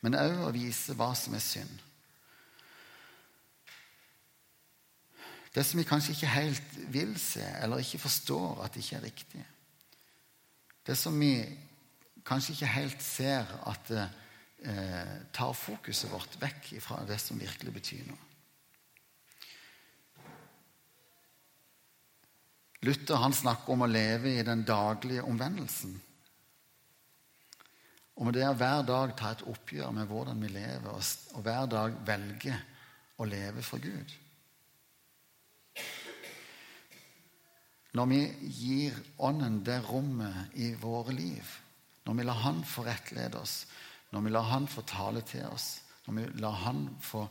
men 0.00 0.16
òg 0.16 0.46
å 0.46 0.54
vise 0.54 0.96
hva 0.96 1.10
som 1.18 1.36
er 1.36 1.44
synd. 1.44 1.84
Det 5.52 5.64
som 5.66 5.80
vi 5.80 5.86
kanskje 5.88 6.14
ikke 6.14 6.32
helt 6.32 6.74
vil 6.92 7.14
se, 7.20 7.44
eller 7.62 7.82
ikke 7.82 8.00
forstår 8.00 8.62
at 8.64 8.74
det 8.74 8.84
ikke 8.84 8.98
er 9.00 9.06
riktig. 9.08 9.44
Det 10.86 10.96
som 10.96 11.16
vi 11.20 11.32
kanskje 12.28 12.54
ikke 12.54 12.72
helt 12.76 13.04
ser 13.04 13.48
at 13.68 13.90
det 13.90 14.04
eh, 14.68 15.16
tar 15.34 15.56
fokuset 15.56 16.12
vårt 16.12 16.38
vekk 16.40 16.72
fra 16.84 17.02
det 17.08 17.18
som 17.20 17.40
virkelig 17.40 17.74
betyr 17.74 18.06
noe. 18.08 18.27
Luther 22.80 23.18
han 23.18 23.34
snakker 23.34 23.72
om 23.74 23.82
å 23.82 23.90
leve 23.90 24.36
i 24.38 24.44
den 24.46 24.62
daglige 24.66 25.24
omvendelsen. 25.26 25.96
Om 28.18 28.30
det 28.34 28.44
å 28.46 28.54
hver 28.58 28.84
dag 28.86 29.14
ta 29.18 29.32
et 29.34 29.44
oppgjør 29.46 29.90
med 29.94 30.06
hvordan 30.10 30.40
vi 30.42 30.50
lever, 30.54 30.94
og 31.34 31.42
hver 31.42 31.66
dag 31.70 31.98
velge 32.06 32.54
å 33.18 33.26
leve 33.26 33.62
for 33.66 33.82
Gud. 33.82 34.14
Når 37.98 38.06
vi 38.10 38.20
gir 38.60 38.96
Ånden 39.26 39.62
det 39.66 39.80
rommet 39.88 40.54
i 40.60 40.70
våre 40.78 41.14
liv, 41.14 41.46
når 42.06 42.18
vi 42.18 42.26
lar 42.26 42.42
Han 42.44 42.64
få 42.64 42.84
rettlede 42.86 43.40
oss, 43.40 43.64
når 44.14 44.26
vi 44.26 44.34
lar 44.34 44.50
Han 44.52 44.66
få 44.70 44.84
tale 44.86 45.22
til 45.26 45.46
oss, 45.50 45.80
når 46.06 46.18
vi 46.18 46.26
lar 46.42 46.58
Han 46.62 46.84
få 47.02 47.24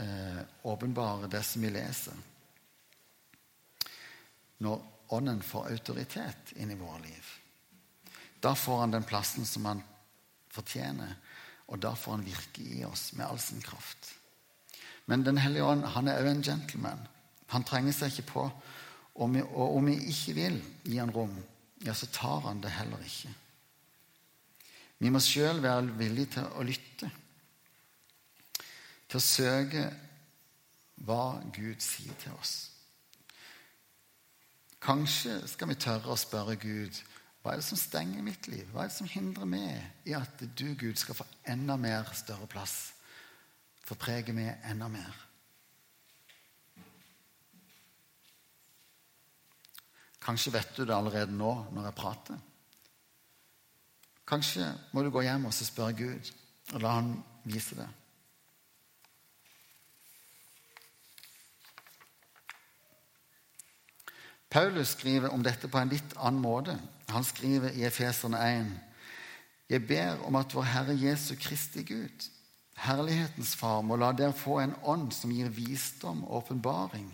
eh, 0.00 0.40
åpenbare 0.64 1.28
det 1.28 1.42
som 1.44 1.64
vi 1.64 1.72
leser 1.74 2.31
Når 4.62 4.88
Ånden 5.12 5.42
får 5.44 5.72
autoritet 5.74 6.54
inn 6.56 6.70
i 6.72 6.78
våre 6.78 7.02
liv, 7.04 7.26
da 8.40 8.54
får 8.56 8.78
han 8.80 8.94
den 8.94 9.04
plassen 9.04 9.44
som 9.46 9.66
han 9.68 9.82
fortjener, 10.52 11.18
og 11.68 11.82
da 11.82 11.92
får 11.96 12.16
han 12.16 12.24
virke 12.24 12.64
i 12.64 12.80
oss 12.84 13.10
med 13.18 13.26
all 13.26 13.40
sin 13.40 13.60
kraft. 13.60 14.14
Men 15.04 15.24
Den 15.24 15.38
hellige 15.38 15.66
ånd 15.66 15.84
han 15.84 16.08
er 16.08 16.22
òg 16.22 16.30
en 16.30 16.42
gentleman. 16.46 17.04
Han 17.52 17.64
trenger 17.68 17.92
seg 17.92 18.12
ikke 18.12 18.30
på 18.32 18.46
og, 19.12 19.36
om 19.76 19.86
vi 19.90 19.98
ikke 20.08 20.34
vil 20.38 20.58
gi 20.86 20.96
han 20.96 21.12
rom, 21.12 21.34
ja, 21.84 21.92
så 21.94 22.08
tar 22.08 22.46
han 22.46 22.62
det 22.64 22.72
heller 22.72 23.02
ikke. 23.04 23.32
Vi 25.02 25.10
må 25.10 25.20
sjøl 25.20 25.60
være 25.62 25.96
villige 25.98 26.38
til 26.38 26.48
å 26.56 26.64
lytte, 26.64 27.10
til 29.10 29.18
å 29.18 29.24
søke 29.26 29.86
hva 31.04 31.42
Gud 31.52 31.82
sier 31.82 32.16
til 32.22 32.32
oss. 32.38 32.71
Kanskje 34.82 35.36
skal 35.46 35.70
vi 35.70 35.78
tørre 35.78 36.10
å 36.10 36.18
spørre 36.18 36.56
Gud 36.58 36.96
hva 37.42 37.52
er 37.52 37.58
det 37.58 37.66
som 37.66 37.78
stenger 37.78 38.22
mitt 38.22 38.46
liv? 38.46 38.68
Hva 38.70 38.84
er 38.84 38.90
det 38.90 38.94
som 38.94 39.08
hindrer 39.10 39.48
meg 39.50 40.06
i 40.06 40.14
at 40.14 40.44
du, 40.54 40.68
Gud, 40.78 40.94
skal 40.98 41.16
få 41.18 41.26
enda 41.50 41.74
mer 41.74 42.06
større 42.14 42.46
plass? 42.46 42.92
Få 43.82 43.96
prege 43.98 44.34
meg 44.34 44.62
enda 44.70 44.86
mer? 44.90 45.16
Kanskje 50.22 50.52
vet 50.54 50.70
du 50.76 50.84
det 50.86 50.94
allerede 50.94 51.34
nå 51.34 51.50
når 51.74 51.88
jeg 51.88 51.98
prater. 51.98 52.38
Kanskje 54.22 54.68
må 54.94 55.02
du 55.02 55.10
gå 55.10 55.24
hjem 55.26 55.48
og 55.50 55.56
spørre 55.58 55.98
Gud, 55.98 56.30
og 56.76 56.84
la 56.84 56.94
han 57.00 57.10
vise 57.42 57.74
det. 57.74 57.88
Paulus 64.52 64.88
skriver 64.92 65.32
om 65.32 65.40
dette 65.40 65.68
på 65.68 65.80
en 65.80 65.88
litt 65.88 66.12
annen 66.20 66.42
måte. 66.44 66.74
Han 67.08 67.24
skriver 67.24 67.72
i 67.72 67.86
Efeserne 67.88 68.36
1.: 68.36 68.72
Jeg 69.72 69.86
ber 69.88 70.20
om 70.28 70.36
at 70.36 70.52
vår 70.54 70.68
Herre 70.68 70.96
Jesu 70.96 71.34
Kristi 71.40 71.82
Gud, 71.88 72.28
Herlighetens 72.76 73.54
Far, 73.56 73.80
må 73.80 73.96
la 73.96 74.10
dere 74.12 74.36
få 74.36 74.58
en 74.60 74.74
ånd 74.82 75.12
som 75.16 75.32
gir 75.32 75.48
visdom 75.48 76.24
og 76.24 76.42
åpenbaring, 76.42 77.08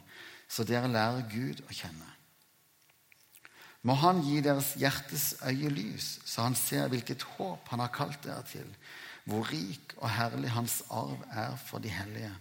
så 0.48 0.64
dere 0.64 0.90
lærer 0.90 1.30
Gud 1.30 1.62
å 1.68 1.72
kjenne. 1.72 2.10
Må 3.82 3.94
Han 3.94 4.24
gi 4.26 4.40
deres 4.42 4.74
hjertes 4.74 5.36
øye 5.46 5.70
lys, 5.70 6.18
så 6.26 6.42
han 6.42 6.58
ser 6.58 6.88
hvilket 6.90 7.22
håp 7.22 7.68
Han 7.68 7.80
har 7.80 7.94
kalt 7.94 8.24
dere 8.24 8.42
til, 8.50 8.66
hvor 9.24 9.46
rik 9.52 9.94
og 9.96 10.10
herlig 10.10 10.50
Hans 10.50 10.82
arv 10.90 11.22
er 11.30 11.54
for 11.56 11.78
de 11.78 11.88
hellige, 11.88 12.34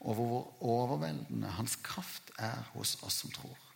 og 0.00 0.14
hvor 0.14 0.54
overveldende 0.60 1.56
Hans 1.56 1.76
kraft 1.76 2.30
er 2.36 2.68
hos 2.74 2.98
oss 3.02 3.22
som 3.24 3.30
tror. 3.30 3.71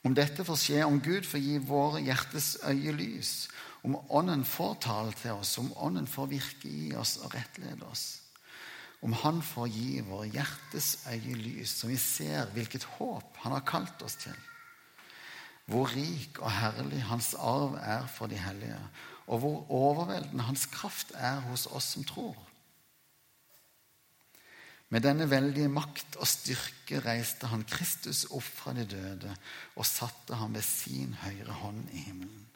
Om 0.00 0.14
dette 0.16 0.44
får 0.48 0.56
skje, 0.56 0.84
om 0.86 1.00
Gud 1.04 1.26
får 1.28 1.42
gi 1.44 1.58
våre 1.68 2.00
hjertes 2.00 2.54
øye 2.64 2.92
lys, 2.96 3.50
om 3.84 3.98
Ånden 4.08 4.46
får 4.48 4.78
tale 4.86 5.12
til 5.16 5.36
oss, 5.36 5.58
om 5.60 5.68
Ånden 5.76 6.08
får 6.08 6.30
virke 6.30 6.68
i 6.68 6.94
oss 6.96 7.18
og 7.20 7.34
rettlede 7.36 7.84
oss, 7.88 8.06
om 9.04 9.12
Han 9.12 9.42
får 9.44 9.68
gi 9.72 10.00
våre 10.04 10.30
hjertes 10.32 11.04
øye 11.12 11.36
lys, 11.36 11.76
så 11.80 11.90
vi 11.92 11.98
ser 12.00 12.48
hvilket 12.56 12.88
håp 12.96 13.44
Han 13.44 13.56
har 13.56 13.66
kalt 13.68 14.02
oss 14.04 14.16
til, 14.24 14.36
hvor 15.68 15.92
rik 15.92 16.40
og 16.40 16.50
herlig 16.50 17.02
hans 17.06 17.34
arv 17.36 17.76
er 17.80 18.08
for 18.08 18.32
de 18.32 18.40
hellige, 18.40 18.80
og 19.28 19.44
hvor 19.44 19.66
overveldende 19.70 20.48
hans 20.48 20.64
kraft 20.66 21.12
er 21.14 21.44
hos 21.44 21.68
oss 21.70 21.92
som 21.94 22.08
tror. 22.08 22.36
Med 24.90 25.04
denne 25.06 25.28
veldige 25.30 25.70
makt 25.70 26.16
og 26.18 26.26
styrke 26.26 26.98
reiste 27.04 27.46
han 27.52 27.62
Kristus 27.62 28.24
opp 28.34 28.46
fra 28.46 28.72
de 28.74 28.82
døde 28.90 29.30
og 29.76 29.86
satte 29.86 30.34
ham 30.34 30.56
ved 30.56 30.66
sin 30.66 31.12
høyre 31.22 31.58
hånd 31.60 31.84
i 31.94 32.02
himmelen. 32.08 32.48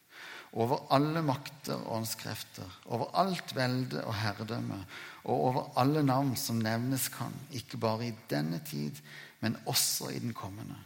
Over 0.55 0.85
alle 0.95 1.23
makter 1.27 1.79
og 1.79 2.01
åndskrefter, 2.01 2.67
over 2.95 3.11
alt 3.19 3.55
velde 3.55 4.03
og 4.07 4.15
herredømme, 4.19 4.81
og 5.25 5.47
over 5.49 5.71
alle 5.83 6.03
navn 6.07 6.35
som 6.39 6.61
nevnes 6.63 7.09
kan, 7.15 7.35
ikke 7.51 7.79
bare 7.83 8.11
i 8.11 8.15
denne 8.31 8.61
tid, 8.67 8.99
men 9.43 9.59
også 9.67 10.13
i 10.15 10.21
den 10.23 10.35
kommende. 10.35 10.79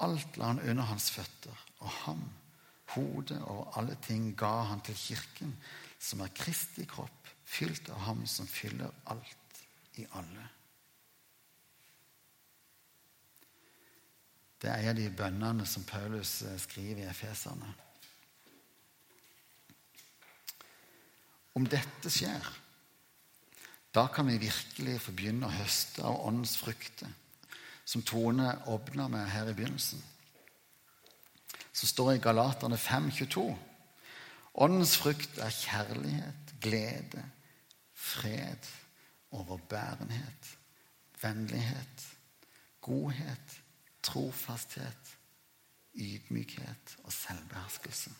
Alt 0.00 0.40
la 0.40 0.54
han 0.54 0.62
under 0.64 0.88
hans 0.88 1.10
føtter, 1.12 1.66
og 1.84 1.92
ham, 2.06 2.24
hodet 2.94 3.42
over 3.42 3.76
alle 3.76 3.96
ting, 4.04 4.32
ga 4.36 4.54
han 4.72 4.80
til 4.84 4.96
kirken, 4.96 5.52
som 6.00 6.24
er 6.24 6.32
Kristi 6.36 6.88
kropp, 6.88 7.28
fylt 7.44 7.92
av 7.92 8.04
ham 8.08 8.24
som 8.28 8.48
fyller 8.48 8.88
alt 9.12 9.41
i 10.00 10.06
alle. 10.18 10.48
Det 14.62 14.70
er 14.70 14.82
en 14.82 14.92
av 14.92 14.98
de 15.00 15.08
bønnene 15.10 15.66
som 15.66 15.84
Paulus 15.84 16.36
eh, 16.46 16.58
skriver 16.62 17.02
i 17.02 17.08
Efeserne. 17.10 17.72
Om 21.58 21.66
dette 21.68 22.10
skjer, 22.10 22.46
da 23.92 24.06
kan 24.08 24.30
vi 24.30 24.38
virkelig 24.40 25.00
få 25.04 25.12
begynne 25.16 25.50
å 25.50 25.56
høste 25.58 26.04
av 26.06 26.22
åndens 26.28 26.54
frukter 26.56 27.10
som 27.84 28.04
Tone 28.06 28.54
åpna 28.70 29.08
med 29.10 29.26
her 29.28 29.50
i 29.50 29.56
begynnelsen. 29.56 30.00
Så 31.72 31.88
står 31.90 32.12
det 32.12 32.20
i 32.20 32.22
Galaterne 32.24 32.78
5,22. 32.78 33.44
Åndens 34.62 34.94
frukt 35.00 35.38
er 35.42 35.52
kjærlighet, 35.52 36.54
glede, 36.62 37.24
fred, 37.92 38.70
overbærenhet, 39.32 40.56
vennlighet, 41.22 42.06
godhet, 42.80 43.62
trofasthet, 44.02 45.16
ydmykhet 45.94 46.96
og 47.04 47.12
selvbeherskelse. 47.12 48.10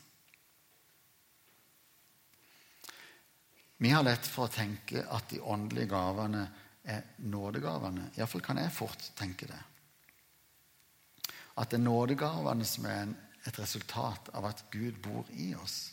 Vi 3.77 3.89
har 3.91 4.05
lett 4.05 4.27
for 4.29 4.47
å 4.47 4.53
tenke 4.53 5.03
at 5.11 5.27
de 5.33 5.41
åndelige 5.41 5.91
gavene 5.91 6.45
er 6.83 7.03
nådegavene. 7.17 8.11
Iallfall 8.15 8.43
kan 8.45 8.61
jeg 8.61 8.71
fort 8.71 9.09
tenke 9.17 9.47
det. 9.49 9.59
At 11.59 11.69
det 11.69 11.81
er 11.81 11.83
nådegavene 11.83 12.65
som 12.65 12.87
er 12.87 13.11
et 13.43 13.59
resultat 13.59 14.31
av 14.37 14.47
at 14.47 14.63
Gud 14.71 15.01
bor 15.03 15.27
i 15.35 15.51
oss. 15.55 15.91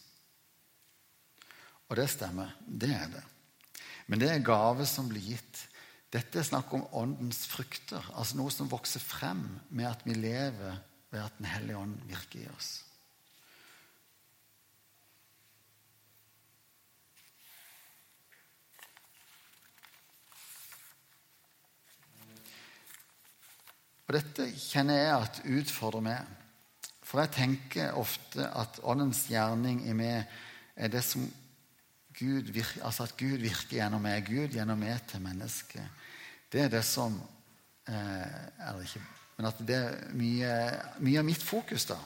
Og 1.91 1.99
det 1.99 2.07
stemmer. 2.13 2.55
Det 2.63 2.93
er 2.95 3.11
det. 3.11 3.25
Men 4.11 4.19
det 4.19 4.33
er 4.33 4.43
gave 4.43 4.87
som 4.91 5.07
blir 5.07 5.23
gitt. 5.23 5.67
Dette 6.11 6.41
er 6.41 6.47
snakk 6.47 6.73
om 6.75 6.89
åndens 6.99 7.45
frukter, 7.47 8.03
altså 8.19 8.41
noe 8.41 8.51
som 8.51 8.71
vokser 8.71 9.03
frem 9.03 9.45
med 9.71 9.87
at 9.87 10.03
vi 10.03 10.17
lever 10.19 10.81
ved 11.11 11.23
at 11.23 11.37
Den 11.39 11.47
hellige 11.47 11.79
ånd 11.79 11.95
virker 12.11 12.43
i 12.43 12.49
oss. 12.51 12.73
Og 24.11 24.17
Dette 24.19 24.49
kjenner 24.59 24.99
jeg 24.99 25.15
at 25.15 25.43
utfordrer 25.47 26.03
meg. 26.03 26.39
For 27.07 27.23
jeg 27.23 27.31
tenker 27.37 27.99
ofte 27.99 28.43
at 28.59 28.83
åndens 28.83 29.29
gjerning 29.31 29.85
i 29.87 29.95
meg 29.95 30.27
er 30.75 30.91
det 30.91 31.05
som 31.07 31.29
Gud 32.21 32.53
virker, 32.53 32.85
altså 32.85 33.09
at 33.09 33.17
Gud 33.17 33.41
virker 33.41 33.79
gjennom 33.81 34.05
meg. 34.05 34.29
Gud 34.29 34.53
gjennom 34.55 34.81
meg 34.81 35.01
til 35.09 35.25
mennesket. 35.25 36.07
Det 36.53 36.67
er 36.67 36.73
det 36.73 36.85
som 36.85 37.17
eh, 37.89 38.39
Eller 38.69 38.83
ikke 38.85 39.03
Men 39.37 39.49
at 39.49 39.61
det 39.65 39.77
er 39.77 40.01
mye, 40.13 40.55
mye 41.01 41.21
av 41.23 41.25
mitt 41.25 41.43
fokus 41.43 41.87
da 41.89 41.97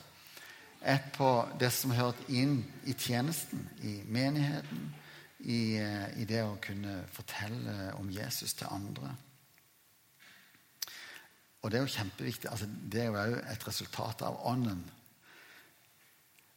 er 0.84 1.00
på 1.16 1.28
det 1.60 1.70
som 1.72 1.94
hører 1.96 2.26
inn 2.28 2.58
i 2.84 2.92
tjenesten, 2.92 3.62
i 3.82 4.02
menigheten, 4.04 4.90
i, 5.40 5.76
eh, 5.80 6.10
i 6.20 6.26
det 6.28 6.42
å 6.44 6.58
kunne 6.62 6.98
fortelle 7.12 7.94
om 7.98 8.10
Jesus 8.12 8.52
til 8.54 8.68
andre. 8.70 9.14
Og 11.62 11.72
det 11.72 11.78
er 11.78 11.86
jo 11.86 11.94
kjempeviktig. 11.94 12.50
Altså, 12.50 12.68
det 12.68 13.06
er 13.06 13.30
jo 13.32 13.40
et 13.40 13.66
resultat 13.66 14.22
av 14.28 14.36
ånden. 14.46 14.84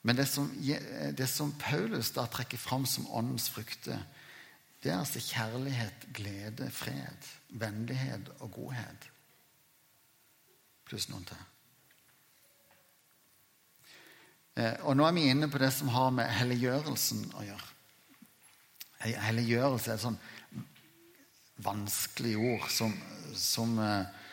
Men 0.02 0.16
det 0.16 0.28
som, 0.30 0.48
det 1.18 1.28
som, 1.28 1.52
Paulus 1.60 2.12
da 2.16 2.28
trekker 2.32 2.58
fram 2.62 2.86
som 2.86 3.10
åndens 3.12 3.50
frukter, 3.50 4.00
det 4.84 4.92
er 4.92 5.00
altså 5.02 5.20
kjærlighet, 5.20 6.08
glede, 6.14 6.70
fred, 6.72 7.30
vennlighet 7.50 8.30
og 8.40 8.52
godhet. 8.60 9.08
Pluss 10.88 11.10
noen 11.10 11.26
til. 11.28 11.40
Eh, 14.58 14.78
og 14.88 14.96
nå 14.98 15.06
er 15.06 15.18
vi 15.18 15.26
inne 15.30 15.50
på 15.52 15.60
det 15.62 15.70
som 15.74 15.90
har 15.94 16.14
med 16.14 16.30
helliggjørelsen 16.40 17.26
å 17.38 17.44
gjøre. 17.46 17.74
Helliggjørelse 19.28 19.92
er 19.92 19.98
et 19.98 20.06
sånn 20.06 20.22
vanskelig 21.66 22.34
ord 22.38 22.66
som, 22.74 22.94
som 23.38 23.76
eh, 23.82 24.24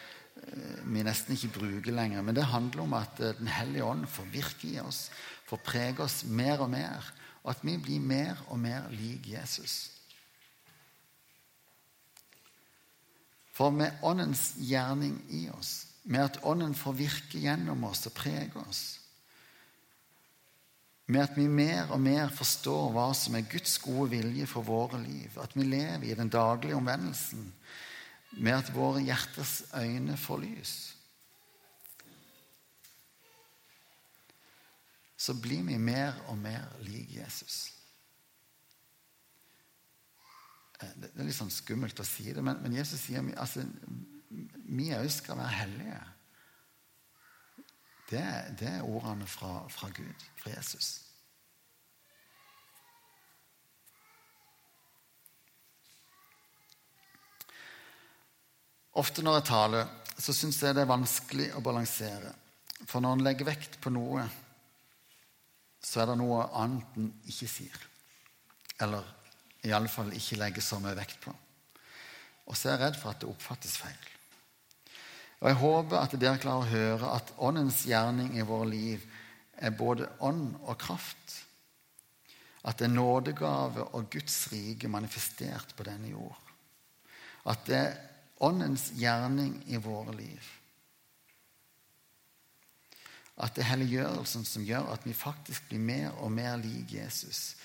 vi 0.84 1.04
nesten 1.04 1.36
ikke 1.36 1.52
bruker 1.58 1.96
lenger. 1.96 2.24
Men 2.24 2.36
det 2.36 2.46
handler 2.48 2.84
om 2.86 2.96
at 2.96 3.20
eh, 3.20 3.36
Den 3.40 3.50
hellige 3.52 3.84
ånd 3.84 4.08
får 4.08 4.30
virke 4.32 4.70
i 4.70 4.80
oss, 4.80 5.08
får 5.48 5.62
prege 5.64 6.04
oss 6.04 6.22
mer 6.24 6.62
og 6.64 6.70
mer. 6.72 7.12
Og 7.44 7.52
at 7.52 7.64
vi 7.64 7.76
blir 7.76 8.00
mer 8.00 8.40
og 8.48 8.58
mer 8.58 8.88
lik 8.92 9.28
Jesus. 9.28 9.94
For 13.54 13.70
med 13.70 14.02
Åndens 14.02 14.54
gjerning 14.58 15.18
i 15.30 15.46
oss, 15.54 15.86
med 16.04 16.24
at 16.24 16.40
Ånden 16.42 16.74
får 16.74 16.96
virke 16.98 17.38
gjennom 17.38 17.84
oss 17.86 18.06
og 18.08 18.16
prege 18.16 18.64
oss, 18.64 18.82
med 21.06 21.20
at 21.20 21.36
vi 21.36 21.44
mer 21.52 21.92
og 21.92 22.00
mer 22.00 22.32
forstår 22.32 22.88
hva 22.94 23.10
som 23.14 23.36
er 23.36 23.44
Guds 23.52 23.76
gode 23.84 24.08
vilje 24.14 24.46
for 24.48 24.64
våre 24.64 24.98
liv, 25.02 25.36
at 25.36 25.52
vi 25.54 25.66
lever 25.68 26.08
i 26.08 26.16
den 26.16 26.32
daglige 26.32 26.76
omvendelsen, 26.78 27.50
med 28.40 28.56
at 28.56 28.72
våre 28.74 29.04
hjerters 29.04 29.62
øyne 29.76 30.16
får 30.18 30.40
lys, 30.42 30.74
så 35.24 35.34
blir 35.34 35.62
vi 35.64 35.78
mer 35.80 36.18
og 36.28 36.36
mer 36.36 36.66
lik 36.84 37.14
Jesus. 37.16 37.70
Eh, 40.80 40.90
det 41.00 41.14
er 41.14 41.24
litt 41.24 41.38
sånn 41.38 41.52
skummelt 41.52 42.02
å 42.02 42.04
si 42.04 42.28
det, 42.34 42.44
men, 42.44 42.60
Jesus 42.76 43.06
sier 43.06 43.24
altså, 43.40 43.64
vi 44.68 44.90
òg 44.92 45.08
skal 45.12 45.40
være 45.40 45.62
hellige. 45.62 46.02
Det, 48.10 48.26
det 48.60 48.68
er 48.68 48.84
ordene 48.84 49.24
fra, 49.30 49.62
fra 49.72 49.88
Gud, 49.96 50.28
fra 50.42 50.52
Jesus. 50.52 50.92
Ofte 59.00 59.24
når 59.24 59.40
jeg 59.40 59.48
taler, 59.48 59.88
så 60.14 60.36
syns 60.36 60.60
jeg 60.62 60.76
det 60.76 60.84
er 60.84 60.92
vanskelig 60.92 61.48
å 61.56 61.64
balansere. 61.64 62.36
For 62.84 63.00
når 63.00 63.16
en 63.16 63.24
legger 63.24 63.48
vekt 63.48 63.80
på 63.82 63.90
noe, 63.90 64.28
så 65.84 66.00
er 66.00 66.10
det 66.10 66.18
noe 66.20 66.46
annet 66.56 66.96
en 66.98 67.10
ikke 67.28 67.48
sier. 67.50 67.80
Eller 68.82 69.04
iallfall 69.64 70.12
ikke 70.16 70.38
legger 70.40 70.64
så 70.64 70.80
mye 70.82 70.96
vekt 70.96 71.20
på. 71.24 71.32
Og 72.48 72.56
så 72.56 72.70
er 72.70 72.76
jeg 72.76 72.82
redd 72.84 72.98
for 73.00 73.12
at 73.12 73.22
det 73.22 73.30
oppfattes 73.30 73.76
feil. 73.80 74.10
Og 75.40 75.50
Jeg 75.50 75.60
håper 75.60 75.98
at 76.00 76.16
dere 76.20 76.40
klarer 76.40 76.64
å 76.64 76.72
høre 76.72 77.12
at 77.18 77.32
Åndens 77.44 77.82
gjerning 77.88 78.36
i 78.38 78.46
våre 78.48 78.68
liv 78.70 79.04
er 79.60 79.76
både 79.76 80.08
ånd 80.24 80.54
og 80.62 80.78
kraft. 80.80 81.40
At 82.64 82.80
det 82.80 82.88
er 82.88 82.94
nådegave 82.94 83.90
og 83.92 84.08
Guds 84.12 84.38
rike 84.52 84.88
manifestert 84.88 85.74
på 85.76 85.84
denne 85.84 86.14
jord. 86.14 86.36
At 87.44 87.66
det 87.68 87.76
er 87.76 87.96
Åndens 88.44 88.90
gjerning 88.96 89.58
i 89.68 89.76
våre 89.80 90.16
liv. 90.16 90.48
At 93.36 93.56
det 93.56 93.64
er 93.64 93.72
helliggjørelsen 93.72 94.44
som 94.46 94.64
gjør 94.66 94.92
at 94.94 95.06
vi 95.06 95.14
faktisk 95.16 95.66
blir 95.70 95.82
mer 95.82 96.14
og 96.22 96.30
mer 96.32 96.56
lik 96.60 96.94
Jesus. 96.94 97.56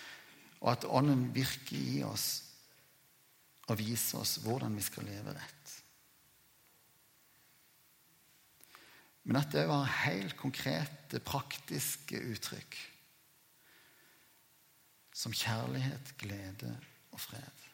Og 0.59 0.71
at 0.73 0.87
Ånden 0.89 1.29
virker 1.35 1.77
i 1.77 2.01
oss 2.03 2.29
og 3.69 3.77
viser 3.77 4.23
oss 4.23 4.39
hvordan 4.41 4.73
vi 4.75 4.83
skal 4.83 5.05
leve 5.05 5.35
rett. 5.37 5.75
Men 9.29 9.43
at 9.43 9.53
det 9.53 9.67
var 9.69 9.85
helt 10.07 10.33
konkrete, 10.39 11.19
praktiske 11.21 12.17
uttrykk. 12.31 12.77
Som 15.13 15.35
kjærlighet, 15.35 16.15
glede 16.17 16.71
og 17.13 17.21
fred. 17.21 17.68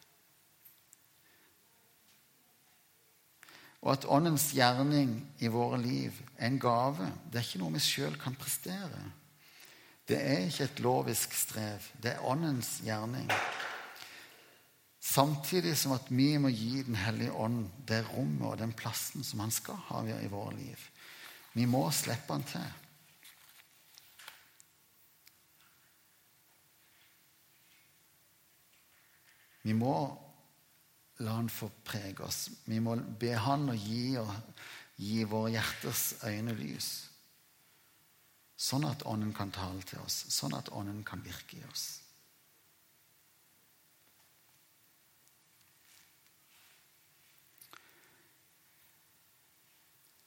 Og 3.86 3.92
at 3.92 4.06
Åndens 4.10 4.48
gjerning 4.50 5.12
i 5.38 5.46
våre 5.46 5.78
liv 5.78 6.16
er 6.38 6.48
en 6.48 6.58
gave. 6.58 7.06
Det 7.30 7.38
er 7.38 7.44
ikke 7.46 7.60
noe 7.60 7.76
vi 7.76 7.82
sjøl 7.84 8.16
kan 8.18 8.34
prestere. 8.34 9.04
Det 10.10 10.18
er 10.18 10.48
ikke 10.48 10.66
et 10.66 10.82
lovisk 10.82 11.36
strev. 11.38 11.86
Det 12.02 12.16
er 12.16 12.24
Åndens 12.26 12.80
gjerning. 12.82 13.30
Samtidig 14.98 15.76
som 15.78 15.94
at 15.94 16.10
vi 16.10 16.32
må 16.38 16.50
gi 16.50 16.82
Den 16.82 16.98
hellige 16.98 17.32
ånd 17.32 17.68
det 17.86 18.02
rommet 18.10 18.48
og 18.48 18.58
den 18.58 18.74
plassen 18.74 19.22
som 19.24 19.44
han 19.44 19.54
skal 19.54 19.78
ha 19.86 20.02
i 20.18 20.34
våre 20.34 20.56
liv. 20.58 20.82
Vi 21.54 21.64
må 21.64 21.86
slippe 21.94 22.32
han 22.32 22.42
til. 22.42 22.66
Vi 29.62 29.72
må 29.72 30.25
La 31.24 31.38
han 31.38 31.48
få 31.48 31.70
prege 31.84 32.24
oss. 32.26 32.50
Vi 32.68 32.80
må 32.80 32.96
be 32.96 33.32
han 33.40 33.70
å 33.72 33.76
gi, 33.76 34.16
gi 35.00 35.22
våre 35.24 35.54
hjerters 35.54 36.10
øyne 36.28 36.52
lys. 36.58 36.90
Sånn 38.56 38.84
at 38.88 39.04
Ånden 39.08 39.32
kan 39.36 39.52
tale 39.52 39.84
til 39.84 40.00
oss, 40.00 40.26
sånn 40.32 40.56
at 40.56 40.68
Ånden 40.72 41.02
kan 41.04 41.22
virke 41.24 41.58
i 41.60 41.64
oss. 41.68 41.86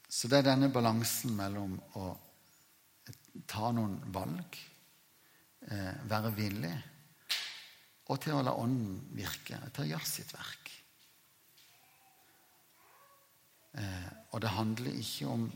Så 0.10 0.28
det 0.28 0.42
er 0.42 0.50
denne 0.50 0.68
balansen 0.74 1.32
mellom 1.38 1.78
å 1.96 2.10
ta 3.48 3.70
noen 3.72 3.98
valg, 4.14 4.58
eh, 5.70 5.94
være 6.12 6.34
villig, 6.36 6.74
og 8.10 8.20
til 8.22 8.36
å 8.36 8.44
la 8.44 8.58
Ånden 8.58 9.16
virke, 9.16 9.62
til 9.72 9.86
å 9.86 9.90
gjøre 9.94 10.10
sitt 10.10 10.34
verk. 10.34 10.79
Eh, 13.80 14.12
og 14.32 14.42
det 14.44 14.52
handler 14.54 15.00
ikke 15.00 15.28
om 15.32 15.48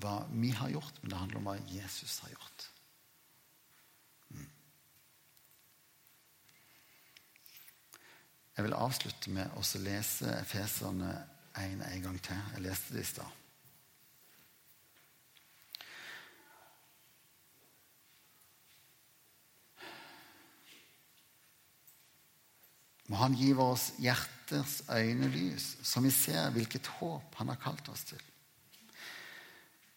hva 0.00 0.16
vi 0.32 0.50
har 0.52 0.72
gjort, 0.72 0.98
men 1.00 1.12
det 1.12 1.20
handler 1.20 1.40
om 1.40 1.48
hva 1.48 1.56
Jesus 1.70 2.18
har 2.24 2.32
gjort. 2.34 2.66
Mm. 4.28 4.50
Jeg 8.56 8.66
vil 8.66 8.76
avslutte 8.76 9.32
med 9.32 9.56
å 9.56 9.64
lese 9.84 10.36
Efeserne 10.40 11.14
1 11.56 11.84
en 11.86 12.06
gang 12.08 12.20
til. 12.20 12.46
Jeg 12.54 12.64
leste 12.66 12.96
det 12.96 13.04
i 13.04 13.10
stad. 13.14 13.45
Må 23.08 23.20
Han 23.20 23.36
gi 23.38 23.52
vårt 23.54 23.92
hjerters 24.02 24.80
øynelys, 24.90 25.76
så 25.82 26.02
vi 26.02 26.10
ser 26.10 26.50
hvilket 26.54 26.88
håp 26.98 27.34
Han 27.40 27.52
har 27.52 27.60
kalt 27.62 27.88
oss 27.92 28.06
til. 28.10 28.22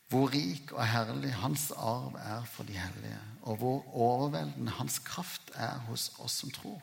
Hvor 0.09 0.31
rik 0.33 0.71
og 0.73 0.85
herlig 0.89 1.33
hans 1.37 1.69
arv 1.71 2.15
er 2.17 2.45
for 2.49 2.65
de 2.65 2.73
hellige, 2.73 3.19
og 3.45 3.59
hvor 3.61 3.83
overveldende 3.93 4.73
hans 4.79 4.97
kraft 5.05 5.51
er 5.53 5.77
hos 5.89 6.09
oss 6.17 6.39
som 6.41 6.53
tror. 6.53 6.81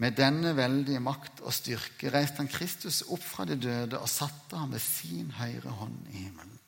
Med 0.00 0.16
denne 0.16 0.54
veldige 0.56 1.00
makt 1.04 1.42
og 1.44 1.52
styrke 1.52 2.08
reiste 2.12 2.40
han 2.40 2.48
Kristus 2.48 3.02
opp 3.12 3.20
fra 3.20 3.44
de 3.44 3.58
døde 3.60 4.00
og 4.00 4.08
satte 4.08 4.56
ham 4.56 4.72
ved 4.72 4.80
sin 4.80 5.28
høyre 5.36 5.74
hånd 5.76 5.98
i 6.08 6.22
himmelen. 6.22 6.59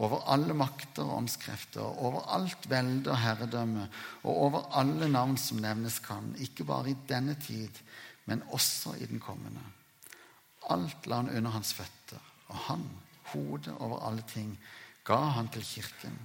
Over 0.00 0.24
alle 0.32 0.54
makter 0.56 1.04
og 1.04 1.18
åndskrefter, 1.18 1.84
over 1.84 2.24
alt 2.32 2.64
velde 2.70 3.12
og 3.12 3.20
herredømme, 3.20 3.88
og 4.22 4.42
over 4.46 4.70
alle 4.80 5.10
navn 5.12 5.36
som 5.40 5.60
nevnes 5.60 5.98
kan, 6.04 6.32
ikke 6.40 6.64
bare 6.64 6.94
i 6.94 6.98
denne 7.08 7.36
tid, 7.40 7.82
men 8.24 8.42
også 8.48 8.94
i 8.96 9.08
den 9.10 9.20
kommende. 9.20 9.62
Alt 10.72 11.06
la 11.10 11.20
han 11.20 11.30
under 11.36 11.52
hans 11.52 11.74
føtter, 11.76 12.20
og 12.48 12.56
han, 12.70 12.88
hodet 13.34 13.76
over 13.76 14.00
alle 14.08 14.24
ting, 14.32 14.54
ga 15.04 15.20
han 15.36 15.52
til 15.52 15.64
kirken, 15.66 16.16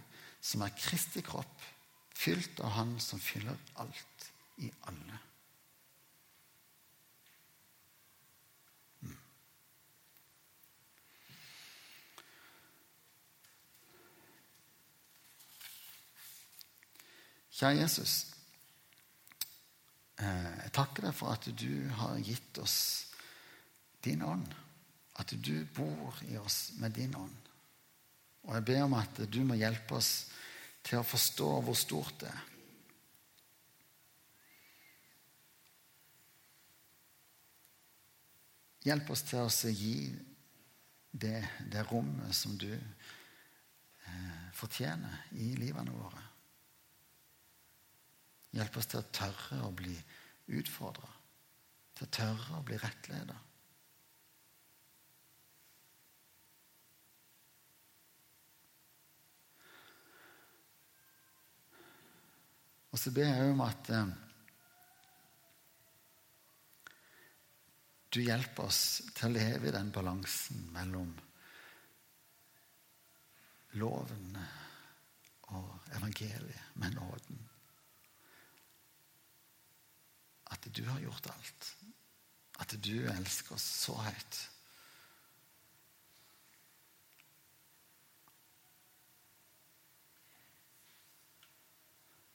som 0.41 0.63
er 0.63 0.75
Kristi 0.79 1.23
kropp, 1.25 1.71
fylt 2.15 2.61
av 2.63 2.77
Han 2.77 2.95
som 3.03 3.19
fyller 3.19 3.57
alt 3.81 4.29
i 4.63 4.71
alle. 4.87 5.24
Kjære 17.55 17.77
Jesus. 17.79 18.13
Eh, 20.19 20.55
jeg 20.63 20.71
takker 20.75 21.07
deg 21.07 21.15
for 21.15 21.31
at 21.31 21.47
du 21.55 21.87
har 22.01 22.17
gitt 22.19 22.59
oss 22.59 22.79
din 24.03 24.23
ånd. 24.27 24.49
At 25.15 25.31
du 25.39 25.53
bor 25.75 26.19
i 26.27 26.35
oss 26.37 26.73
med 26.81 26.97
din 26.97 27.15
ånd. 27.15 27.37
Og 28.43 28.57
jeg 28.57 28.65
ber 28.67 28.81
om 28.83 28.97
at 28.99 29.23
du 29.31 29.39
må 29.47 29.55
hjelpe 29.55 29.95
oss 29.95 30.27
til 30.83 30.99
å 30.99 31.07
forstå 31.07 31.47
hvor 31.63 31.79
stort 31.79 32.19
det 32.25 32.33
er. 32.33 32.43
Hjelp 38.85 39.09
oss 39.15 39.23
til 39.25 39.47
å 39.47 39.73
gi 39.73 39.95
det, 41.09 41.39
det 41.71 41.87
rommet 41.89 42.35
som 42.37 42.53
du 42.59 42.69
eh, 42.69 44.45
fortjener 44.53 45.23
i 45.41 45.55
livene 45.57 45.95
våre. 45.95 46.24
Hjelp 48.55 48.77
oss 48.79 48.87
til 48.87 49.01
å 49.01 49.09
tørre 49.11 49.57
å 49.67 49.73
bli 49.75 49.95
utfordra, 50.55 51.09
til 51.95 52.07
å 52.07 52.13
tørre 52.19 52.59
å 52.59 52.63
bli 52.63 52.77
rettleda. 52.79 53.35
Og 62.95 62.99
så 63.01 63.11
ber 63.11 63.27
jeg 63.27 63.51
om 63.51 63.59
at 63.65 63.89
eh, 63.91 64.11
du 68.15 68.21
hjelper 68.23 68.69
oss 68.69 69.01
til 69.11 69.27
å 69.27 69.33
leve 69.35 69.67
i 69.67 69.73
den 69.75 69.89
balansen 69.91 70.61
mellom 70.71 71.11
loven 73.75 74.39
og 75.51 75.91
evangeliet 75.97 76.79
med 76.79 76.95
nåden. 76.95 77.43
At 80.53 80.67
du 80.77 80.83
har 80.85 80.99
gjort 80.99 81.31
alt. 81.33 81.71
At 82.59 82.75
du 82.85 82.93
elsker 83.11 83.55
oss 83.55 83.65
så 83.85 83.95
høyt. 83.99 84.43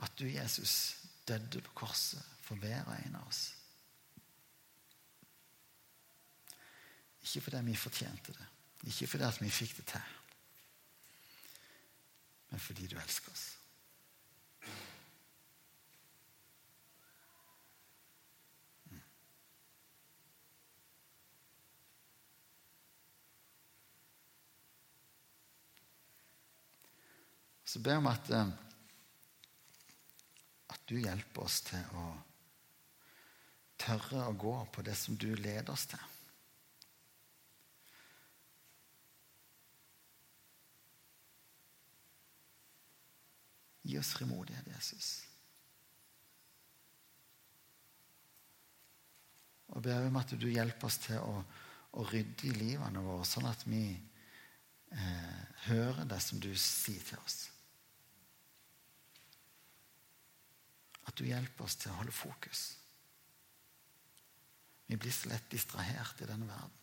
at 0.01 0.19
du, 0.19 0.25
Jesus, 0.25 0.97
døde 1.29 1.61
på 1.61 1.73
korset 1.75 2.23
for 2.43 2.57
hver 2.57 2.85
og 2.85 2.97
en 3.07 3.17
av 3.21 3.29
oss. 3.29 3.43
Ikke 7.21 7.45
fordi 7.45 7.61
vi 7.67 7.77
fortjente 7.77 8.33
det, 8.33 8.47
ikke 8.89 9.07
fordi 9.07 9.31
vi 9.45 9.51
fikk 9.53 9.77
det 9.77 9.87
til, 9.93 10.15
men 12.51 12.61
fordi 12.61 12.87
du 12.87 12.97
elsker 12.99 13.33
oss. 13.33 13.45
Så 27.71 27.79
ber 27.79 27.95
jeg 27.95 28.03
om 28.03 28.09
at 28.11 28.31
eh, 28.35 28.49
du 30.91 30.97
hjelper 30.99 31.45
oss 31.45 31.61
til 31.63 31.93
å 31.95 32.05
tørre 33.79 34.25
å 34.27 34.35
gå 34.35 34.55
på 34.75 34.83
det 34.83 34.97
som 34.99 35.15
du 35.15 35.29
leder 35.39 35.71
oss 35.71 35.85
til. 35.93 36.03
Gi 43.87 43.95
oss 44.01 44.11
frimodighet, 44.19 44.67
Jesus. 44.75 45.13
Og 49.71 49.87
ber 49.87 50.09
om 50.09 50.19
at 50.19 50.35
du 50.35 50.49
hjelper 50.51 50.91
oss 50.91 50.99
til 51.07 51.23
å, 51.23 51.39
å 51.95 52.09
rydde 52.11 52.51
i 52.51 52.59
livene 52.59 53.07
våre, 53.07 53.31
sånn 53.31 53.47
at 53.47 53.63
vi 53.71 53.85
eh, 53.95 55.41
hører 55.71 56.03
det 56.11 56.19
som 56.27 56.43
du 56.43 56.51
sier 56.59 57.07
til 57.07 57.23
oss. 57.23 57.41
At 61.09 61.17
du 61.19 61.25
hjelper 61.25 61.65
oss 61.65 61.79
til 61.81 61.93
å 61.93 61.99
holde 62.01 62.15
fokus. 62.15 62.67
Vi 64.91 64.99
blir 64.99 65.15
så 65.15 65.31
lett 65.31 65.51
distrahert 65.53 66.21
i 66.21 66.27
denne 66.27 66.49
verden. 66.49 66.77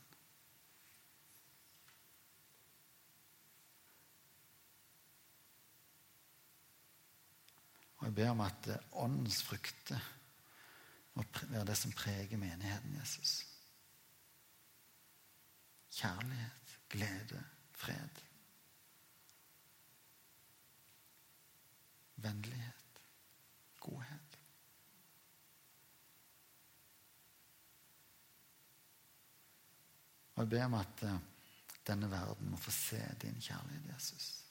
Og 7.98 8.06
jeg 8.06 8.16
ber 8.16 8.32
om 8.32 8.46
at 8.46 8.70
eh, 8.72 8.96
åndens 9.04 9.42
frukter 9.44 10.14
må 11.18 11.26
være 11.50 11.66
det 11.72 11.78
som 11.80 11.92
preger 11.98 12.40
menigheten 12.40 12.96
Jesus. 13.00 13.40
Kjærlighet, 15.98 16.76
glede, 16.94 17.44
fred. 17.74 18.24
Vennlighet 22.22 22.87
godhet. 23.88 24.40
Og 30.36 30.44
jeg 30.44 30.50
ber 30.50 30.66
om 30.66 30.74
at 30.78 31.04
eh, 31.04 31.22
denne 31.88 32.12
verden 32.12 32.52
må 32.52 32.58
få 32.62 32.72
se 32.72 33.00
din 33.22 33.40
kjærlighet, 33.42 33.94
Jesus. 33.94 34.47